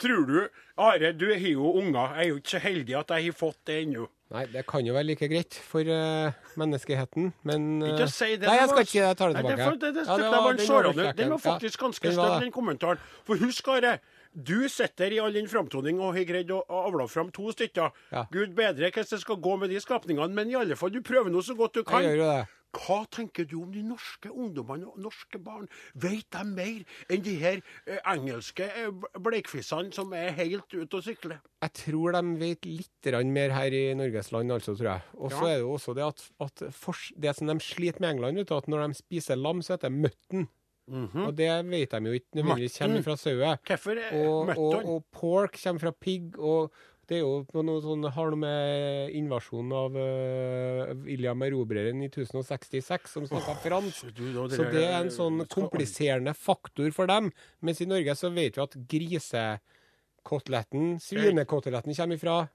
Tror 0.00 0.24
du 0.28 0.38
Are, 0.80 1.12
du 1.12 1.26
har 1.28 1.50
jo 1.50 1.74
unger. 1.76 2.16
Jeg 2.16 2.24
er 2.24 2.28
jo 2.30 2.40
ikke 2.40 2.54
så 2.54 2.62
heldig 2.64 2.96
at 3.02 3.12
jeg 3.16 3.28
har 3.28 3.36
fått 3.36 3.60
det 3.68 3.82
ennå. 3.84 4.06
Nei, 4.30 4.44
det 4.46 4.62
kan 4.70 4.86
jo 4.86 4.94
være 4.94 5.08
like 5.08 5.26
greit 5.26 5.56
for 5.66 5.82
uh, 5.90 6.30
menneskeheten, 6.60 7.32
men 7.50 7.64
uh, 7.82 7.88
Ikke 7.90 8.06
si 8.12 8.36
det. 8.36 8.46
Nei, 8.46 8.60
jeg 8.60 8.70
skal 8.70 8.84
ikke 8.86 9.00
jeg 9.00 9.18
tar 9.18 9.32
det 9.32 9.40
tilbake. 9.40 9.56
Nei, 9.58 9.72
det, 9.82 9.90
det, 9.96 10.04
Ja, 10.06 10.16
det, 10.20 10.22
det 10.22 10.42
var 10.44 10.60
den 10.60 10.70
var. 10.70 11.12
Den 11.18 11.34
var 11.34 11.42
faktisk 11.42 11.82
ganske 11.82 12.06
ja, 12.06 12.14
støtt, 12.14 12.36
den 12.44 12.54
kommentaren. 12.54 13.02
For 13.26 13.42
husk, 13.42 13.72
Are. 13.74 13.98
Du 14.30 14.68
sitter 14.70 15.10
i 15.10 15.18
all 15.18 15.34
din 15.34 15.48
framtoning 15.50 15.98
og 15.98 16.14
har 16.14 16.28
greid 16.28 16.52
å 16.54 16.60
avle 16.84 17.08
fram 17.10 17.32
to 17.34 17.50
stykker. 17.50 17.90
Ja. 18.14 18.22
Gud 18.30 18.54
bedre 18.54 18.92
hvordan 18.94 19.10
det 19.10 19.18
skal 19.24 19.40
gå 19.42 19.56
med 19.58 19.74
de 19.74 19.82
skapningene, 19.82 20.30
men 20.36 20.52
i 20.52 20.58
alle 20.60 20.78
fall, 20.78 20.94
du 20.94 21.02
prøver 21.02 21.34
nå 21.34 21.42
så 21.42 21.58
godt 21.58 21.80
du 21.80 21.82
kan. 21.82 22.06
Jeg 22.06 22.14
gjør 22.14 22.22
jo 22.22 22.30
det. 22.30 22.44
Hva 22.70 23.00
tenker 23.10 23.46
du 23.50 23.56
om 23.62 23.72
de 23.74 23.82
norske 23.82 24.30
ungdommene 24.30 24.86
og 24.86 24.98
norske 25.02 25.38
barn? 25.42 25.66
Vet 25.94 26.28
de 26.30 26.44
mer 26.46 26.84
enn 27.10 27.24
de 27.26 27.34
her 27.40 27.62
eh, 27.86 27.98
engelske 28.12 28.68
blekfissene 28.70 29.20
bleikfissene 29.40 29.92
som 29.94 30.12
er 30.16 30.30
helt 30.38 30.70
ute 30.74 31.00
å 31.00 31.02
sykle? 31.04 31.40
Jeg 31.64 31.74
tror 31.82 32.14
de 32.16 32.22
vet 32.40 32.68
litt 32.68 33.10
mer 33.26 33.50
her 33.54 33.74
i 33.74 33.82
Norges 33.98 34.30
land, 34.32 34.52
altså, 34.52 34.76
tror 34.78 34.92
jeg. 34.92 35.02
Og 35.18 35.30
så 35.32 35.42
Ja. 35.42 35.48
er 35.50 35.56
det 35.58 35.66
jo 35.66 35.74
også 35.74 35.94
det 35.94 36.06
at, 36.06 36.30
at 36.40 36.64
for, 36.72 36.96
det 37.18 37.36
som 37.36 37.46
de 37.46 37.58
sliter 37.60 38.00
med 38.00 38.14
England, 38.14 38.36
vet 38.36 38.48
du, 38.48 38.56
at 38.56 38.68
når 38.68 38.88
de 38.88 38.94
spiser 38.94 39.36
lam, 39.36 39.62
så 39.62 39.74
heter 39.74 39.88
det 39.90 39.98
mutton. 39.98 40.48
Mhm. 40.90 41.26
Og 41.26 41.36
det 41.36 41.50
vet 41.70 41.90
de 41.90 42.06
jo 42.06 42.12
ikke 42.18 42.34
nødvendigvis 42.40 42.78
kommer 42.78 43.02
fra 43.02 43.16
sauer. 43.16 43.58
Er 43.70 44.26
Og, 44.26 44.48
og, 44.58 44.84
og 44.84 45.04
pork 45.12 45.58
kommer 45.62 45.80
fra 45.80 45.92
pigg, 45.92 46.38
og 46.38 46.72
det 47.10 47.16
er 47.18 47.24
jo 47.24 47.40
på 47.50 47.64
noe 47.66 47.80
sånn, 47.82 48.04
har 48.14 48.28
noe 48.30 48.38
med 48.38 49.10
invasjonen 49.18 49.72
av 49.74 49.96
uh, 49.98 50.94
William 51.02 51.42
Erobreren 51.42 51.98
i 52.04 52.06
1066, 52.06 53.10
som 53.16 53.24
snakka 53.26 53.56
fransk. 53.64 54.12
Du, 54.14 54.28
da, 54.36 54.44
Så 54.54 54.62
det 54.70 54.84
er 54.86 54.94
en 55.00 55.10
sånn 55.10 55.42
kompliserende 55.50 56.30
faktor 56.38 56.86
for 56.94 57.10
dem. 57.10 57.32
Mens 57.66 57.82
i 57.82 57.90
Norge 57.90 58.14
så 58.14 58.30
vet 58.36 58.54
vi 58.54 58.62
at 58.62 58.78
grisekoteletten, 58.94 61.02
svinekoteletten 61.02 61.90
kommer 61.98 62.14
ifra, 62.20 62.46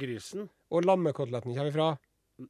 Grisen? 0.00 0.48
og 0.72 0.80
lammekoteletten 0.88 1.52
kommer 1.52 1.68
ifra. 1.74 1.92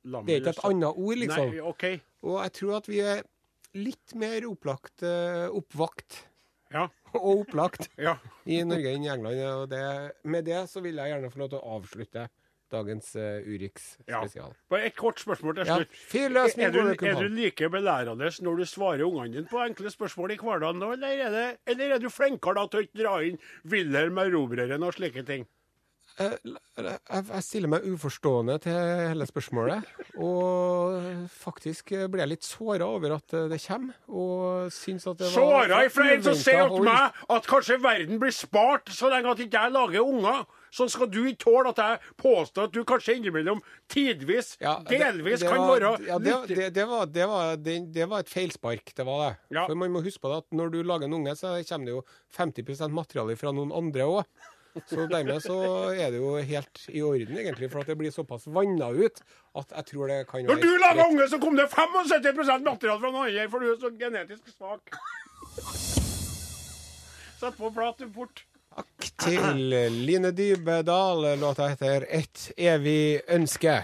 Lammet, 0.07 0.31
Det 0.31 0.35
er 0.37 0.41
ikke 0.45 0.55
et 0.55 0.63
annet 0.71 0.95
ord, 0.95 1.19
liksom. 1.19 1.51
Nei, 1.51 1.67
OK. 1.67 1.99
Og 2.31 2.39
jeg 2.45 2.55
tror 2.61 2.79
at 2.79 2.87
vi 2.87 3.03
er 3.03 3.27
litt 3.75 4.15
mer 4.15 4.47
opplagt, 4.47 5.03
uh, 5.03 5.51
oppvakt 5.51 6.30
Ja. 6.71 6.87
og 7.19 7.41
opplagt 7.43 7.89
ja. 7.99 8.17
i 8.47 8.61
Norge 8.67 8.95
enn 8.95 9.07
i 9.07 9.11
England. 9.13 9.41
Og 9.63 9.71
det, 9.73 9.83
med 10.23 10.47
det 10.49 10.63
så 10.71 10.83
vil 10.85 11.01
jeg 11.01 11.15
gjerne 11.15 11.33
få 11.33 11.43
lov 11.43 11.53
til 11.53 11.61
å 11.61 11.79
avslutte 11.79 12.29
dagens 12.71 13.09
uh, 13.19 13.43
Urix 13.43 13.97
Ja. 14.07 14.23
Bare 14.71 14.87
et 14.87 14.97
kort 14.99 15.19
spørsmål 15.19 15.57
til 15.59 15.67
Ja, 15.67 15.79
slutt. 15.81 15.97
fyr 16.13 16.29
løs, 16.31 16.57
min 16.57 16.69
er, 16.69 16.75
du, 16.75 17.07
er 17.07 17.19
du 17.19 17.29
like 17.35 17.71
belærende 17.73 18.31
når 18.47 18.63
du 18.63 18.67
svarer 18.71 19.03
ungene 19.07 19.35
dine 19.35 19.51
på 19.51 19.59
enkle 19.65 19.91
spørsmål 19.91 20.37
i 20.37 20.39
hverdagen, 20.39 20.79
nå, 20.79 20.93
eller 20.95 21.25
er, 21.27 21.57
eller 21.67 21.97
er 21.97 22.03
du 22.03 22.11
flinkere 22.13 22.61
da 22.61 22.69
til 22.71 22.85
å 22.85 23.03
dra 23.03 23.17
inn 23.27 23.41
Wilhelm 23.67 24.23
Erobreren 24.23 24.87
og 24.87 24.95
slike 24.95 25.27
ting? 25.27 25.49
Eh, 26.21 26.37
Jeg, 26.81 27.43
stiller 27.45 27.71
meg 27.73 27.85
uforstående 27.89 28.59
til 28.65 28.73
hele 28.77 29.27
spørsmålet. 29.29 29.89
Og 30.21 31.29
faktisk 31.33 31.93
blir 32.13 32.23
jeg 32.25 32.31
litt 32.35 32.47
såra 32.47 32.87
over 32.89 33.15
at 33.17 33.35
eh, 33.37 33.47
det 33.53 33.59
kommer. 33.65 33.97
Og 34.09 34.69
syns 34.75 35.07
at 35.09 35.19
det 35.21 35.31
var 35.31 35.35
Såra 35.35 35.81
ifra 35.87 36.07
en 36.15 36.25
som 36.27 36.37
sier 36.39 36.69
til 36.73 36.85
meg 36.87 37.21
at 37.37 37.49
kanskje 37.51 37.79
verden 37.83 38.21
blir 38.23 38.35
spart 38.37 38.93
så 38.93 39.11
lenge 39.13 39.33
at 39.33 39.41
ikke 39.47 39.65
jeg 39.65 39.75
lager 39.77 40.05
unger. 40.05 40.45
Sånn 40.71 40.93
skal 40.93 41.09
du 41.11 41.19
ikke 41.27 41.41
tåle 41.49 41.73
at 41.73 41.81
jeg 41.83 42.13
påstår 42.21 42.69
at 42.69 42.75
du 42.77 42.85
kanskje 42.87 43.17
innimellom 43.19 43.59
tidvis, 43.91 44.53
Ja, 44.63 44.77
det- 44.87 45.01
delvis, 45.01 45.41
det 45.41 45.49
kan 45.49 45.59
var- 45.59 45.81
være 45.81 46.07
ja, 46.07 46.19
det, 46.19 46.37
det, 46.55 46.69
det, 46.77 46.85
var, 46.87 47.07
det, 47.07 47.27
var, 47.27 47.57
det, 47.57 47.75
det 47.93 48.07
var 48.09 48.21
et 48.21 48.29
feilspark, 48.31 48.93
det 48.95 49.05
var 49.09 49.25
det. 49.25 49.33
Ja. 49.57 49.67
For 49.67 49.75
man 49.75 49.91
må 49.91 50.05
huske 50.05 50.21
på 50.23 50.31
det 50.31 50.45
at 50.45 50.53
når 50.55 50.71
du 50.71 50.83
lager 50.85 51.05
en 51.11 51.15
unge, 51.19 51.35
så 51.35 51.57
kommer 51.67 51.87
det 51.91 51.97
jo 51.97 52.05
50% 52.39 52.95
materiale 52.95 53.37
fra 53.37 53.51
noen 53.57 53.73
andre 53.75 54.07
òg. 54.07 54.25
Så 54.87 55.07
dermed 55.11 55.43
så 55.43 55.57
er 55.91 56.13
det 56.15 56.21
jo 56.21 56.37
helt 56.37 56.83
i 56.89 57.01
orden, 57.03 57.39
egentlig, 57.39 57.71
for 57.73 57.83
at 57.83 57.91
det 57.91 57.97
blir 57.99 58.13
såpass 58.15 58.47
vanna 58.47 58.93
ut 58.95 59.19
at 59.59 59.73
jeg 59.77 59.87
tror 59.91 60.13
det 60.13 60.21
kan 60.29 60.45
være 60.45 60.55
Når 60.55 60.63
du 60.63 60.71
laga 60.79 61.07
unge, 61.11 61.27
så 61.29 61.41
kom 61.43 61.57
det 61.59 61.67
75 61.73 62.37
materiale 62.67 63.01
fra 63.01 63.11
noen 63.11 63.27
andre, 63.27 63.49
for 63.51 63.59
du 63.59 63.73
er 63.73 63.81
så 63.83 63.91
genetisk 63.99 64.53
svak. 64.55 64.95
Sett 67.41 67.57
på 67.59 67.73
plat, 67.75 68.07
fort. 68.15 68.45
Takk 68.71 69.09
til 69.25 69.73
Line 70.07 70.31
Dybedal. 70.31 71.39
Låta 71.41 71.67
heter 71.69 72.07
'Et 72.09 72.53
evig 72.57 73.21
ønske'. 73.29 73.83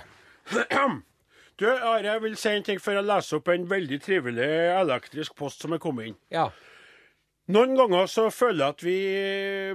Du, 1.58 1.66
Are, 1.66 2.04
jeg 2.04 2.22
vil 2.22 2.36
si 2.36 2.48
en 2.48 2.62
ting 2.62 2.80
før 2.80 2.98
jeg 2.98 3.04
leser 3.08 3.36
opp 3.38 3.48
en 3.48 3.70
veldig 3.70 3.98
trivelig 4.04 4.48
elektrisk 4.76 5.34
post 5.34 5.62
som 5.64 5.72
er 5.72 5.78
kommet 5.80 6.10
inn. 6.10 6.16
Ja. 6.30 6.50
Noen 7.48 7.76
ganger 7.78 8.06
så 8.10 8.26
føler 8.34 8.64
jeg 8.64 8.74
at 8.74 8.84
vi 8.84 8.98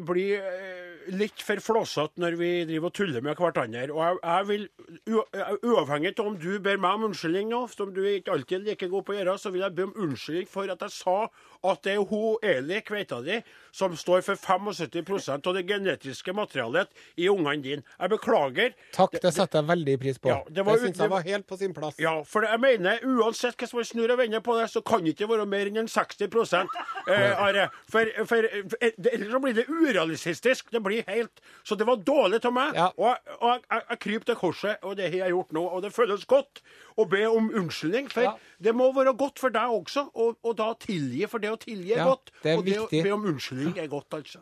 blir 0.05 0.43
eh, 0.43 0.80
litt 1.11 1.43
for 1.43 1.61
flåsete 1.63 2.21
når 2.21 2.37
vi 2.39 2.49
driver 2.69 2.89
og 2.89 2.95
tuller 2.97 3.23
med 3.25 3.39
hverandre. 3.39 3.87
Og 3.91 4.01
jeg, 4.01 4.19
jeg 4.23 4.47
vil, 4.49 4.65
uavhengig 5.67 6.13
av 6.15 6.29
om 6.29 6.37
du 6.39 6.51
ber 6.63 6.79
meg 6.81 6.97
om 6.97 7.09
unnskyldning 7.09 7.51
nå, 7.51 7.63
som 7.73 7.91
du 7.93 8.01
ikke 8.05 8.35
alltid 8.35 8.59
er 8.59 8.65
like 8.69 8.91
god 8.91 9.07
på 9.07 9.15
å 9.15 9.17
gjøre, 9.19 9.37
så 9.41 9.53
vil 9.53 9.65
jeg 9.65 9.77
be 9.77 9.87
om 9.89 9.95
unnskyldning 10.07 10.51
for 10.51 10.71
at 10.71 10.85
jeg 10.87 10.95
sa 10.95 11.17
at 11.71 11.83
det 11.85 11.93
er 11.93 12.05
hun 12.09 12.41
Eli, 12.41 12.79
kveita 12.85 13.21
di, 13.25 13.37
som 13.71 13.95
står 13.97 14.21
for 14.25 14.35
75% 14.35 15.47
av 15.47 15.53
det 15.55 15.63
genetiske 15.67 16.33
materialet 16.35 16.89
i 17.17 17.27
ungene 17.31 17.61
dine. 17.63 17.83
Jeg 17.99 18.09
beklager. 18.09 18.73
Takk, 18.95 19.15
det 19.21 19.33
setter 19.33 19.61
jeg 19.61 19.69
veldig 19.71 19.97
pris 20.01 20.17
på. 20.19 20.29
Ja, 20.29 20.41
det 20.49 20.65
var- 20.65 20.77
det 20.77 20.81
syns 20.89 20.97
jeg 20.97 21.09
var 21.09 21.21
helt 21.23 21.47
på 21.47 21.57
sin 21.57 21.73
plass. 21.73 21.95
Ja, 21.99 22.21
for 22.23 22.41
jeg 22.43 22.59
mener, 22.59 22.99
uansett 23.03 23.55
hvordan 23.57 23.75
man 23.75 23.85
snur 23.85 24.11
og 24.11 24.17
vender 24.17 24.39
på 24.39 24.59
det, 24.59 24.69
så 24.71 24.81
kan 24.83 25.03
det 25.03 25.15
ikke 25.15 25.29
være 25.29 25.45
mer 25.45 25.65
enn 25.65 25.87
60 25.87 26.67
eh, 27.07 27.41
Are. 27.41 27.69
For, 27.89 28.05
for, 28.25 28.35
ellers 28.81 29.31
så 29.31 29.39
blir 29.41 29.53
det 29.53 29.65
urealistisk. 29.69 30.71
Det 30.71 30.81
blir 30.83 31.03
helt 31.07 31.41
Så 31.63 31.75
det 31.77 31.85
var 31.87 31.95
dårlig 31.97 32.43
av 32.45 32.53
meg. 32.53 32.73
Ja. 32.75 32.89
Og, 32.97 33.15
og 33.39 33.49
jeg, 33.51 33.61
jeg, 33.71 33.81
jeg 33.89 33.99
kryper 33.99 34.25
til 34.25 34.35
korset, 34.35 34.77
og 34.83 34.95
det 34.97 35.09
har 35.11 35.17
jeg 35.27 35.29
gjort 35.35 35.51
nå. 35.53 35.63
Og 35.69 35.81
det 35.83 35.93
føles 35.93 36.25
godt 36.25 36.61
å 36.97 37.05
be 37.09 37.25
om 37.29 37.49
unnskyldning. 37.49 38.09
For 38.11 38.21
Ja. 38.21 38.33
det 38.61 38.73
må 38.75 38.91
være 38.93 39.13
godt 39.17 39.39
for 39.39 39.49
deg 39.49 39.69
også, 39.69 40.09
og, 40.15 40.37
og 40.43 40.57
da 40.57 40.73
tilgi. 40.73 41.25
For 41.29 41.39
det 41.39 41.51
å 41.51 41.57
tilgi 41.61 41.93
er 41.93 42.03
Ja, 42.03 42.05
godt. 42.11 42.31
det 42.43 42.51
er 42.51 42.57
og 42.57 42.65
det 42.65 42.77
å 42.79 42.87
be 42.91 43.11
om 43.11 43.25
unnskyldning 43.25 43.60
er 43.69 43.87
godt, 43.91 44.13
altså. 44.13 44.41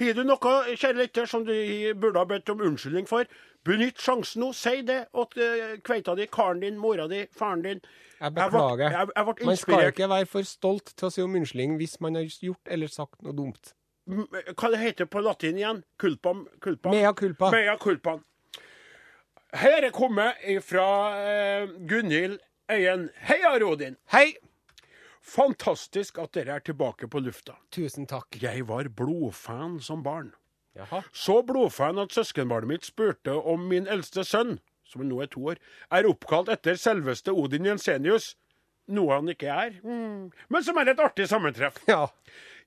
Har 0.00 0.16
du 0.16 0.22
noe, 0.24 0.52
kjære 0.80 0.96
lytter, 0.96 1.26
som 1.28 1.42
du 1.44 1.52
burde 2.00 2.18
ha 2.18 2.24
bedt 2.24 2.48
om 2.52 2.62
unnskyldning 2.64 3.08
for? 3.08 3.28
Benytt 3.68 4.00
sjansen 4.00 4.40
nå. 4.40 4.52
Si 4.56 4.80
det 4.88 5.02
til 5.34 5.42
uh, 5.44 5.74
kveita 5.84 6.14
di, 6.16 6.26
karen 6.32 6.62
din, 6.62 6.78
mora 6.80 7.04
di, 7.10 7.26
faren 7.36 7.64
din. 7.66 7.82
Jeg 8.20 8.34
beklager. 8.36 8.88
Jeg, 8.96 9.10
jeg 9.16 9.26
ble 9.28 9.50
Man 9.50 9.60
skal 9.60 9.84
ikke 9.90 10.08
være 10.08 10.30
for 10.30 10.48
stolt 10.48 10.94
til 10.96 11.08
å 11.08 11.12
si 11.12 11.24
om 11.24 11.36
unnskyldning 11.36 11.76
hvis 11.80 11.98
man 12.00 12.16
har 12.16 12.24
gjort 12.28 12.72
eller 12.72 12.92
sagt 12.92 13.20
noe 13.24 13.36
dumt. 13.36 13.74
Hva 14.08 14.72
det 14.72 14.80
heter 14.80 15.08
på 15.10 15.20
latin 15.22 15.60
igjen? 15.60 15.84
Kulpa 16.00 16.34
culpam? 16.64 16.96
Mea 16.96 17.12
culpa. 17.14 17.50
Mea 17.52 17.76
culpa. 17.80 18.16
Her 19.60 19.84
er 19.84 19.92
kommet 19.92 20.40
fra 20.64 20.86
uh, 21.12 21.76
Gunhild 21.90 22.38
Øyen. 22.70 23.08
Heia, 23.26 23.58
Rodin! 23.58 23.96
Hei! 24.12 24.30
Fantastisk 25.30 26.18
at 26.18 26.32
dere 26.34 26.56
er 26.58 26.62
tilbake 26.66 27.06
på 27.10 27.20
lufta. 27.22 27.54
Tusen 27.70 28.08
takk. 28.10 28.34
Jeg 28.42 28.64
var 28.66 28.88
blodfan 28.98 29.78
som 29.84 30.02
barn. 30.02 30.32
Jaha. 30.74 31.04
Så 31.12 31.40
blodfan 31.46 32.00
at 32.02 32.14
søskenbarnet 32.14 32.70
mitt 32.70 32.88
spurte 32.88 33.36
om 33.38 33.68
min 33.70 33.86
eldste 33.90 34.24
sønn, 34.26 34.58
som 34.86 35.04
nå 35.06 35.20
er 35.22 35.30
to 35.30 35.44
år, 35.52 35.60
er 35.94 36.08
oppkalt 36.10 36.50
etter 36.50 36.78
selveste 36.78 37.34
Odin 37.34 37.68
Jensenius. 37.70 38.32
Noe 38.90 39.20
han 39.20 39.30
ikke 39.30 39.50
er, 39.54 39.76
mm. 39.86 40.30
men 40.50 40.64
som 40.66 40.78
er 40.80 40.90
et 40.90 41.02
artig 41.02 41.28
sammentreff. 41.30 41.78
Ja. 41.86 42.08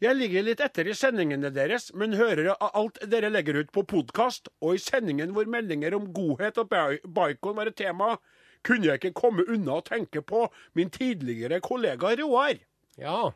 Jeg 0.03 0.15
ligger 0.19 0.43
litt 0.43 0.61
etter 0.63 0.87
i 0.87 0.95
sendingene 0.95 1.51
deres, 1.51 1.89
men 1.95 2.15
hører 2.15 2.53
alt 2.63 3.01
dere 3.11 3.31
legger 3.31 3.59
ut 3.59 3.73
på 3.75 3.83
podkast, 3.87 4.47
og 4.63 4.77
i 4.77 4.81
sendingen 4.83 5.31
hvor 5.35 5.47
meldinger 5.51 5.95
om 5.95 6.09
godhet 6.15 6.59
og 6.63 6.71
baikon 6.71 7.59
var 7.59 7.71
et 7.71 7.77
tema, 7.79 8.15
kunne 8.63 8.89
jeg 8.89 9.01
ikke 9.01 9.15
komme 9.19 9.45
unna 9.47 9.79
å 9.79 9.85
tenke 9.85 10.23
på 10.25 10.47
min 10.77 10.91
tidligere 10.93 11.61
kollega 11.63 12.13
Roar. 12.19 12.61
Ja. 12.99 13.33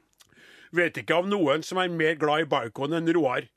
Vet 0.76 1.00
ikke 1.00 1.22
av 1.22 1.30
noen 1.30 1.64
som 1.64 1.80
er 1.82 1.92
mer 1.92 2.18
glad 2.20 2.46
i 2.46 2.50
bacon 2.50 2.96
enn 2.98 3.12
Roar. 3.16 3.48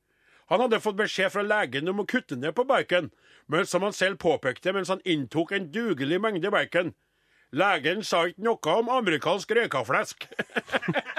Han 0.50 0.64
hadde 0.64 0.82
fått 0.82 0.98
beskjed 0.98 1.30
fra 1.34 1.44
legen 1.46 1.90
om 1.90 2.02
å 2.02 2.08
kutte 2.10 2.36
ned 2.38 2.56
på 2.58 2.66
bacon, 2.66 3.12
men 3.46 3.66
som 3.70 3.86
han 3.86 3.94
selv 3.94 4.18
påpekte 4.22 4.74
mens 4.74 4.90
han 4.90 5.02
inntok 5.06 5.52
en 5.54 5.70
dugelig 5.70 6.18
mengde 6.22 6.50
bacon. 6.50 6.92
Legen 7.54 8.02
sa 8.06 8.24
ikke 8.26 8.46
noe 8.46 8.74
om 8.78 8.90
amerikansk 8.94 9.54
røykaflesk. 9.58 10.26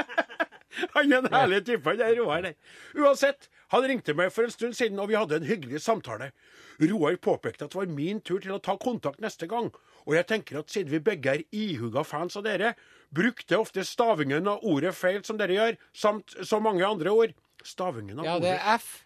han 0.95 1.11
er 1.11 1.17
en 1.17 1.31
herlig 1.31 1.63
type, 1.67 1.87
han 1.87 1.99
der 1.99 2.15
Roar 2.19 2.43
der. 2.47 2.55
Uansett, 2.95 3.49
han 3.71 3.85
ringte 3.87 4.13
meg 4.17 4.31
for 4.35 4.43
en 4.47 4.51
stund 4.53 4.75
siden, 4.77 4.99
og 4.99 5.07
vi 5.11 5.15
hadde 5.19 5.37
en 5.39 5.47
hyggelig 5.47 5.79
samtale. 5.83 6.31
Roar 6.81 7.15
påpekte 7.21 7.65
at 7.67 7.71
det 7.73 7.79
var 7.79 7.91
min 7.91 8.19
tur 8.25 8.39
til 8.43 8.51
å 8.55 8.61
ta 8.63 8.75
kontakt 8.81 9.21
neste 9.23 9.47
gang. 9.47 9.69
Og 10.07 10.15
jeg 10.17 10.27
tenker 10.27 10.59
at 10.59 10.71
siden 10.73 10.91
vi 10.91 10.99
begge 10.99 11.35
er 11.37 11.43
ihuga 11.55 12.03
fans 12.07 12.35
av 12.39 12.43
dere, 12.47 12.73
brukte 13.13 13.59
ofte 13.59 13.83
stavingen 13.85 14.47
av 14.49 14.63
ordet 14.67 14.95
feil 14.97 15.21
som 15.27 15.37
dere 15.39 15.55
gjør, 15.57 15.77
samt 15.93 16.35
så 16.43 16.59
mange 16.63 16.83
andre 16.87 17.13
ord. 17.13 17.35
Stavingen 17.63 18.19
av 18.19 18.25
Ja, 18.25 18.39
det 18.41 18.55
er 18.57 18.75
F. 18.79 19.05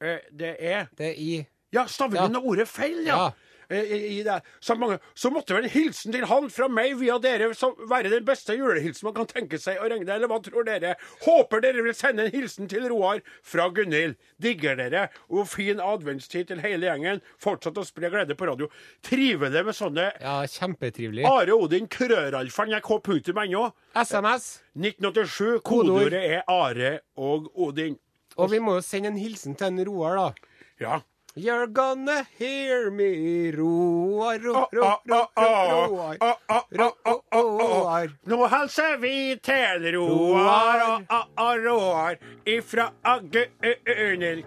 eh, 0.00 0.18
Det 0.32 0.56
er 0.60 0.88
Det 0.96 1.10
er 1.12 1.20
I. 1.20 1.46
Ja, 1.72 1.84
stavingen 1.86 2.36
av 2.36 2.44
ordet 2.48 2.66
feil, 2.68 3.04
ja. 3.04 3.16
Ja. 3.16 3.30
Eh, 3.70 3.92
I, 4.18 4.22
det. 4.24 4.40
Så, 4.64 4.74
mange, 4.80 4.96
så 5.14 5.28
måtte 5.30 5.52
vel 5.52 5.66
en 5.66 5.72
hilsen 5.72 6.14
til 6.14 6.24
han 6.30 6.46
fra 6.52 6.70
meg 6.72 6.94
via 7.00 7.18
dere 7.20 7.50
som 7.56 7.74
være 7.90 8.08
den 8.14 8.24
beste 8.24 8.54
julehilsen 8.56 9.04
man 9.04 9.16
kan 9.18 9.28
tenke 9.28 9.58
seg 9.60 9.76
å 9.82 9.88
regne, 9.92 10.08
eller 10.14 10.30
hva 10.30 10.38
tror 10.44 10.64
dere? 10.64 10.94
Håper 11.26 11.60
dere 11.64 11.84
vil 11.84 11.96
sende 11.96 12.24
en 12.24 12.32
hilsen 12.32 12.70
til 12.70 12.86
Roar 12.88 13.20
fra 13.44 13.66
Gunhild. 13.76 14.16
Digger 14.40 14.78
dere, 14.80 15.02
og 15.28 15.50
fin 15.52 15.82
adventstid 15.84 16.48
til 16.48 16.62
hele 16.64 16.88
gjengen. 16.88 17.20
Fortsett 17.42 17.76
å 17.76 17.84
spre 17.84 18.08
glede 18.14 18.38
på 18.38 18.48
radio. 18.48 18.70
Triver 19.04 19.52
det 19.52 19.64
med 19.68 19.76
sånne 19.76 20.08
Ja, 20.22 20.38
kjempetrivelig. 20.48 21.26
Are 21.28 21.58
Odin, 21.58 21.90
krøralfa, 21.92 22.64
nrk.no. 22.70 23.68
SMS. 23.98 24.48
1987. 24.78 25.60
Kodeordet 25.66 26.24
er 26.24 26.42
Are 26.48 26.94
og 27.20 27.52
Odin. 27.68 27.98
Og 28.38 28.52
vi 28.52 28.60
må 28.62 28.78
jo 28.78 28.82
sende 28.86 29.10
en 29.12 29.18
hilsen 29.20 29.56
til 29.58 29.72
en 29.72 29.84
Roar, 29.88 30.16
da. 30.16 30.50
Ja. 30.80 31.00
You're 31.38 31.68
gonna 31.68 32.26
hear 32.36 32.90
me, 32.90 33.52
Roar, 33.52 34.38
roar, 34.40 34.66
ro, 34.72 34.88
Ah, 34.88 34.98
ro, 35.06 35.28
ah, 35.36 35.36
ro, 35.36 35.36
ah, 35.36 35.86
Roar. 35.86 36.16
ah, 36.20 36.36
ah, 36.48 36.64
Ro, 36.72 36.96
ah, 37.06 37.06
ah, 37.06 37.20
ah, 37.30 37.30
ah. 37.30 37.40
Roar. 37.40 38.08
Nå 38.26 38.46
hilser 38.50 38.96
vi 38.98 39.36
til 39.38 39.86
Roar 39.94 40.82
og 40.82 41.02
ah, 41.08 41.26
ah, 41.36 41.54
Roar 41.62 42.16
ifra 42.44 42.90
Gunhild. 43.30 44.44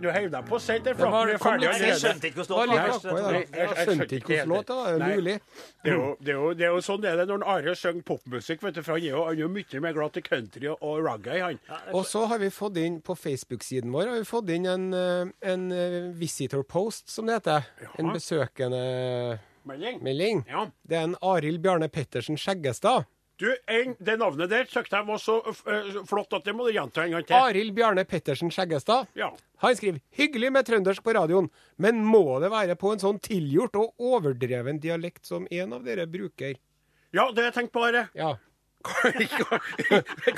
Du 0.00 0.10
heiv 0.10 0.30
deg 0.32 0.44
på 0.48 0.56
er 0.58 0.80
litt 1.30 1.40
Jeg 1.86 1.98
skjønte 2.02 2.26
ikke 4.18 4.26
hvordan 4.34 4.50
låta 4.50 4.74
det 4.74 4.98
var. 4.98 5.06
Mulig. 5.14 5.38
Det 5.84 5.90
er, 5.90 5.94
jo, 6.34 6.50
er 6.50 6.66
er 6.66 6.80
sånn 6.84 7.00
det 7.04 7.10
er 7.14 7.26
når 7.30 7.46
Are 7.46 7.74
synger 7.78 8.02
popmusikk, 8.10 8.58
vet 8.66 8.74
du, 8.74 8.82
for 8.82 8.92
han 8.98 9.04
er 9.06 9.10
jo, 9.14 9.22
er 9.30 9.38
mye 9.54 9.80
mer 9.86 9.94
glad 9.96 10.10
til 10.18 10.24
country 10.26 10.66
og, 10.68 10.76
og 10.82 10.98
reggae, 11.06 11.40
han. 11.46 11.58
Og 11.94 12.04
så 12.10 12.26
har 12.28 12.38
vi 12.42 12.50
fått 12.52 12.76
inn 12.82 12.98
på 13.04 13.14
Facebook-siden 13.16 13.90
vår 13.94 14.06
har 14.10 14.16
vi 14.18 14.24
fått 14.28 14.48
inn 14.52 14.66
en, 14.68 14.90
eh, 14.92 15.26
en 15.60 15.70
eh, 15.76 16.10
visitor 16.16 16.64
post, 16.66 17.08
som 17.12 17.28
det 17.28 17.38
heter. 17.38 17.70
En 18.00 18.10
besøkende 18.14 18.82
Melding. 19.68 20.02
melding. 20.02 20.44
Ja. 20.48 20.66
Det 20.82 20.98
er 20.98 21.08
en 21.10 21.16
Arild 21.22 21.60
Bjarne 21.62 21.88
Pettersen 21.92 22.38
Skjeggestad. 22.40 23.04
Du, 23.40 23.46
en, 23.72 23.94
det 24.04 24.18
navnet 24.20 24.50
der 24.52 24.66
syntes 24.68 24.92
jeg 24.92 25.06
var 25.08 25.20
så 25.20 25.38
uh, 25.40 26.00
flott 26.08 26.34
at 26.36 26.44
det 26.44 26.52
må 26.52 26.66
du 26.66 26.74
gjenta 26.74 27.06
en 27.06 27.14
gang 27.14 27.24
til. 27.24 27.36
Arild 27.38 27.72
Bjarne 27.76 28.04
Pettersen 28.04 28.52
Skjeggestad. 28.52 29.08
Ja. 29.16 29.30
Han 29.64 29.76
skriver 29.76 30.00
'hyggelig 30.12 30.50
med 30.52 30.66
trøndersk 30.68 31.04
på 31.04 31.14
radioen', 31.16 31.48
men 31.80 32.04
må 32.04 32.40
det 32.44 32.50
være 32.52 32.76
på 32.76 32.92
en 32.92 33.00
sånn 33.00 33.20
tilgjort 33.24 33.78
og 33.80 33.94
overdreven 33.96 34.80
dialekt 34.80 35.24
som 35.28 35.48
en 35.50 35.72
av 35.72 35.88
dere 35.88 36.04
bruker? 36.08 36.58
ja, 37.16 37.24
det 37.32 37.42
har 37.42 37.48
jeg 37.48 37.56
tenkt 37.56 37.72
på, 37.74 37.82
Are. 37.82 38.06
Ja. 38.14 38.34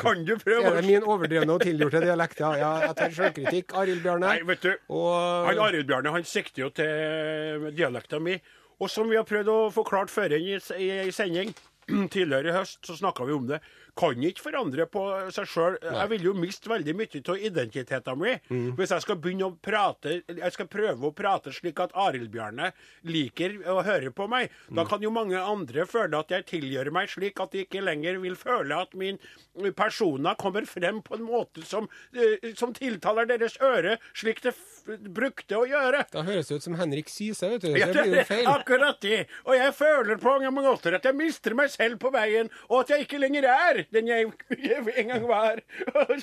Kan 0.03 0.25
du 0.27 0.33
Er 0.35 0.41
prøve 0.43 0.73
det 0.75 0.85
min 0.87 1.05
overdrevne 1.07 1.55
og 1.55 1.63
tilgjorte 1.63 2.01
dialekt? 2.03 2.41
Ja, 2.43 2.51
ja 2.59 2.71
jeg 2.89 2.97
tar 2.99 3.15
sjølkritikk. 3.15 3.75
Arild 3.79 4.03
Bjarne. 4.03 4.33
Nei, 4.33 4.47
vet 4.49 4.65
du. 4.67 4.73
Og 4.97 5.47
Han 5.47 5.63
Arild 5.69 5.87
Bjarne 5.91 6.15
han 6.17 6.27
sikter 6.27 6.65
jo 6.65 6.73
til 6.75 7.69
dialekta 7.77 8.19
mi. 8.23 8.35
Og 8.83 8.91
som 8.91 9.07
vi 9.11 9.19
har 9.19 9.29
prøvd 9.29 9.53
å 9.53 9.59
forklare 9.75 10.11
før 10.11 10.35
i, 10.35 10.57
i, 10.59 10.89
i 11.07 11.15
sending 11.15 11.53
tidligere 12.15 12.51
i 12.51 12.57
høst, 12.57 12.81
så 12.87 12.99
snakka 12.99 13.29
vi 13.29 13.37
om 13.37 13.47
det. 13.51 13.63
Kan 13.95 14.23
ikke 14.25 14.41
forandre 14.41 14.87
på 14.89 15.03
seg 15.37 15.45
sjøl. 15.53 15.75
Jeg 15.83 16.09
vil 16.09 16.23
jo 16.23 16.33
miste 16.33 16.71
veldig 16.71 16.95
mye 16.97 17.21
av 17.29 17.37
identiteten 17.45 18.19
min 18.19 18.39
Mm. 18.49 18.75
hvis 18.77 18.89
jeg 18.91 19.03
skal 19.03 19.17
begynne 19.17 19.45
å 19.51 19.57
prate 19.61 20.23
Jeg 20.29 20.53
skal 20.53 20.67
prøve 20.67 21.11
å 21.11 21.15
prate 21.15 21.53
slik 21.53 21.79
at 21.81 21.93
Arild 21.95 22.31
Bjarne 22.33 22.73
liker 23.05 23.59
å 23.69 23.83
høre 23.85 24.11
på 24.11 24.29
meg. 24.29 24.51
Da 24.75 24.85
kan 24.85 25.03
jo 25.03 25.11
mange 25.11 25.37
andre 25.37 25.85
føle 25.87 26.19
at 26.19 26.29
jeg 26.31 26.47
tilgjør 26.47 26.91
meg 26.93 27.09
slik 27.09 27.39
at 27.41 27.51
de 27.53 27.65
ikke 27.67 27.83
lenger 27.85 28.19
vil 28.23 28.35
føle 28.35 28.73
at 28.81 28.95
min 28.95 29.19
persona 29.77 30.35
kommer 30.41 30.65
frem 30.67 31.03
på 31.03 31.15
en 31.19 31.23
måte 31.27 31.63
som, 31.65 31.89
eh, 32.17 32.55
som 32.57 32.73
tiltaler 32.73 33.27
deres 33.29 33.57
øre, 33.61 33.99
slik 34.15 34.41
det 34.43 34.55
brukte 35.13 35.53
å 35.61 35.67
gjøre. 35.69 36.05
Da 36.11 36.23
høres 36.23 36.49
det 36.49 36.57
ut 36.57 36.63
som 36.63 36.75
Henrik 36.75 37.09
Syse, 37.13 37.49
vet 37.51 37.61
du. 37.61 37.69
Ja, 37.77 37.87
Det 37.87 38.03
blir 38.05 38.17
jo 38.19 38.25
feil. 38.25 38.47
akkurat 38.47 39.01
det. 39.01 39.27
Og 39.47 39.55
jeg 39.55 39.73
føler 39.75 40.17
på 40.19 40.41
mange 40.41 40.51
måter 40.63 40.95
at 40.95 41.03
jeg 41.05 41.15
mister 41.15 41.55
meg 41.55 41.69
selv 41.71 41.99
på 41.99 42.11
veien, 42.13 42.49
og 42.71 42.81
at 42.81 42.89
jeg 42.97 43.07
ikke 43.07 43.21
lenger 43.21 43.45
er 43.45 43.82
den 43.93 44.11
jeg 44.11 44.33
en 45.03 45.09
gang 45.13 45.25
var. 45.29 45.63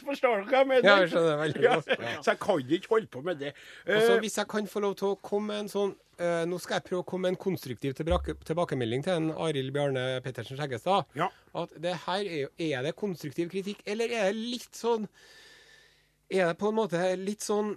Forstår 0.05 0.43
du 0.43 0.51
hva 0.51 0.61
jeg 0.61 0.69
mener? 0.69 0.87
Ja, 0.87 0.99
jeg 1.03 1.11
skjønner 1.13 1.41
veldig 1.41 1.63
godt. 1.65 1.89
Ja. 1.95 2.13
Så 2.21 2.33
jeg 2.33 2.39
kan 2.43 2.75
ikke 2.77 2.93
holde 2.93 3.09
på 3.11 3.23
med 3.25 3.41
det. 3.41 3.55
Også, 3.85 4.13
Eh, 4.13 4.19
hvis 4.19 4.37
jeg 4.37 4.47
kan 4.49 4.67
få 4.67 4.83
lov 4.83 4.95
til 4.99 5.11
å 5.13 5.17
komme 5.23 5.53
med 5.53 5.65
en 5.65 5.71
sånn 5.71 5.91
uh, 6.21 6.45
Nå 6.49 6.59
skal 6.61 6.79
jeg 6.79 6.87
prøve 6.89 7.03
å 7.03 7.07
komme 7.07 7.27
med 7.27 7.35
en 7.35 7.41
konstruktiv 7.41 7.95
tilbake, 7.97 8.35
tilbakemelding 8.47 9.03
til 9.05 9.15
en 9.15 9.29
Arild 9.31 9.73
Bjarne 9.75 10.05
Pettersen 10.25 10.59
Skjeggestad. 10.59 11.09
Ja. 11.17 11.29
At 11.57 11.73
det 11.81 11.95
her 12.05 12.23
er 12.23 12.39
jo 12.45 12.49
Er 12.69 12.87
det 12.87 12.95
konstruktiv 12.99 13.51
kritikk, 13.51 13.83
eller 13.89 14.11
er 14.11 14.31
det 14.31 14.47
litt 14.55 14.75
sånn 14.77 15.07
Er 16.29 16.51
det 16.51 16.57
på 16.61 16.71
en 16.71 16.79
måte 16.79 17.03
litt 17.19 17.45
sånn 17.45 17.75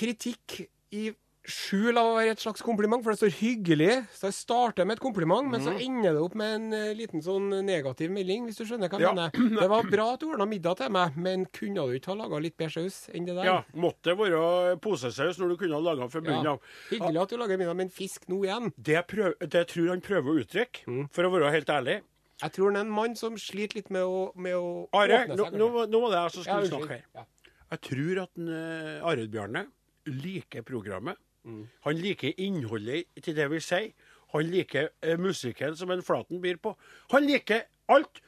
kritikk 0.00 0.62
i 0.96 1.10
skjul 1.52 1.98
av 2.00 2.06
å 2.08 2.14
være 2.16 2.32
et 2.34 2.40
slags 2.42 2.62
kompliment, 2.64 3.02
for 3.04 3.12
det 3.12 3.20
står 3.20 3.32
hyggelig. 3.40 3.94
Så 4.16 4.28
jeg 4.30 4.36
starter 4.38 4.86
med 4.88 4.96
et 4.98 5.02
kompliment, 5.02 5.48
men 5.50 5.60
så 5.64 5.74
ender 5.76 6.14
det 6.16 6.22
opp 6.24 6.34
med 6.38 6.54
en 6.56 6.66
uh, 6.72 6.92
liten 6.96 7.22
sånn 7.24 7.48
negativ 7.66 8.10
melding, 8.14 8.46
hvis 8.48 8.60
du 8.60 8.64
skjønner 8.68 8.88
hva 8.92 9.00
jeg 9.00 9.08
Ja. 9.08 9.12
mener. 9.14 9.60
Det 9.60 9.68
var 9.74 9.88
bra 9.90 10.06
at 10.14 10.20
du 10.24 10.28
ordna 10.30 10.46
middag 10.50 10.76
til 10.80 10.90
meg, 10.94 11.16
men 11.16 11.46
kunne 11.52 11.84
du 11.90 11.96
ikke 11.98 12.12
ha 12.14 12.18
laga 12.22 12.40
litt 12.40 12.56
bedre 12.56 12.76
saus 12.78 13.00
enn 13.12 13.26
det 13.28 13.34
der? 13.36 13.44
ja, 13.50 13.58
måtte 13.74 14.16
være 14.16 14.76
posesaus 14.80 15.38
når 15.42 15.48
du 15.54 15.56
kunne 15.64 15.74
ha 15.76 15.82
laga 15.90 16.08
fra 16.08 16.20
bunnen 16.24 16.44
Ja. 16.52 16.56
Hyggelig 16.90 17.22
at 17.24 17.34
du 17.34 17.36
lager 17.42 17.58
middag, 17.60 17.76
men 17.76 17.88
fisk 17.90 18.28
nå 18.30 18.42
igjen. 18.46 18.70
Det, 18.78 19.02
prøv, 19.10 19.34
det 19.42 19.66
tror 19.74 19.88
han 19.92 20.00
prøver 20.00 20.30
å 20.30 20.38
uttrykke, 20.44 20.86
Mm. 20.86 21.04
for 21.12 21.24
å 21.28 21.30
være 21.34 21.50
helt 21.52 21.68
ærlig. 21.68 22.00
Jeg 22.40 22.52
tror 22.56 22.70
han 22.70 22.76
er 22.80 22.86
en 22.86 22.94
mann 22.96 23.14
som 23.16 23.34
sliter 23.36 23.76
litt 23.76 23.90
med 23.92 24.00
å, 24.00 24.32
med 24.34 24.54
å 24.56 24.88
Are, 24.96 25.26
åpne 25.26 25.36
seg. 25.36 25.58
nå, 25.60 25.66
nå 25.92 26.00
var 26.06 26.10
det 26.14 26.20
jeg 26.22 26.32
som 26.38 26.44
skulle 26.46 26.70
snakke 26.70 26.88
her. 26.96 27.26
Jeg 27.70 27.80
tror 27.86 28.22
at 28.22 28.40
uh, 28.40 29.08
Arild 29.10 29.30
Bjarne 29.30 29.66
liker 30.08 30.62
programmet. 30.66 31.18
Mm. 31.44 31.68
Han 31.86 32.00
liker 32.00 32.32
innholdet 32.36 33.08
til 33.24 33.36
det 33.36 33.46
vi 33.50 33.60
sier. 33.64 33.92
Han 34.34 34.50
liker 34.50 34.90
eh, 35.02 35.18
musikken 35.18 35.76
som 35.76 35.90
en 35.90 36.02
Flaten 36.06 36.40
byr 36.42 36.60
på. 36.62 36.74
Han 37.10 37.26
liker 37.26 37.64
alt. 37.90 38.22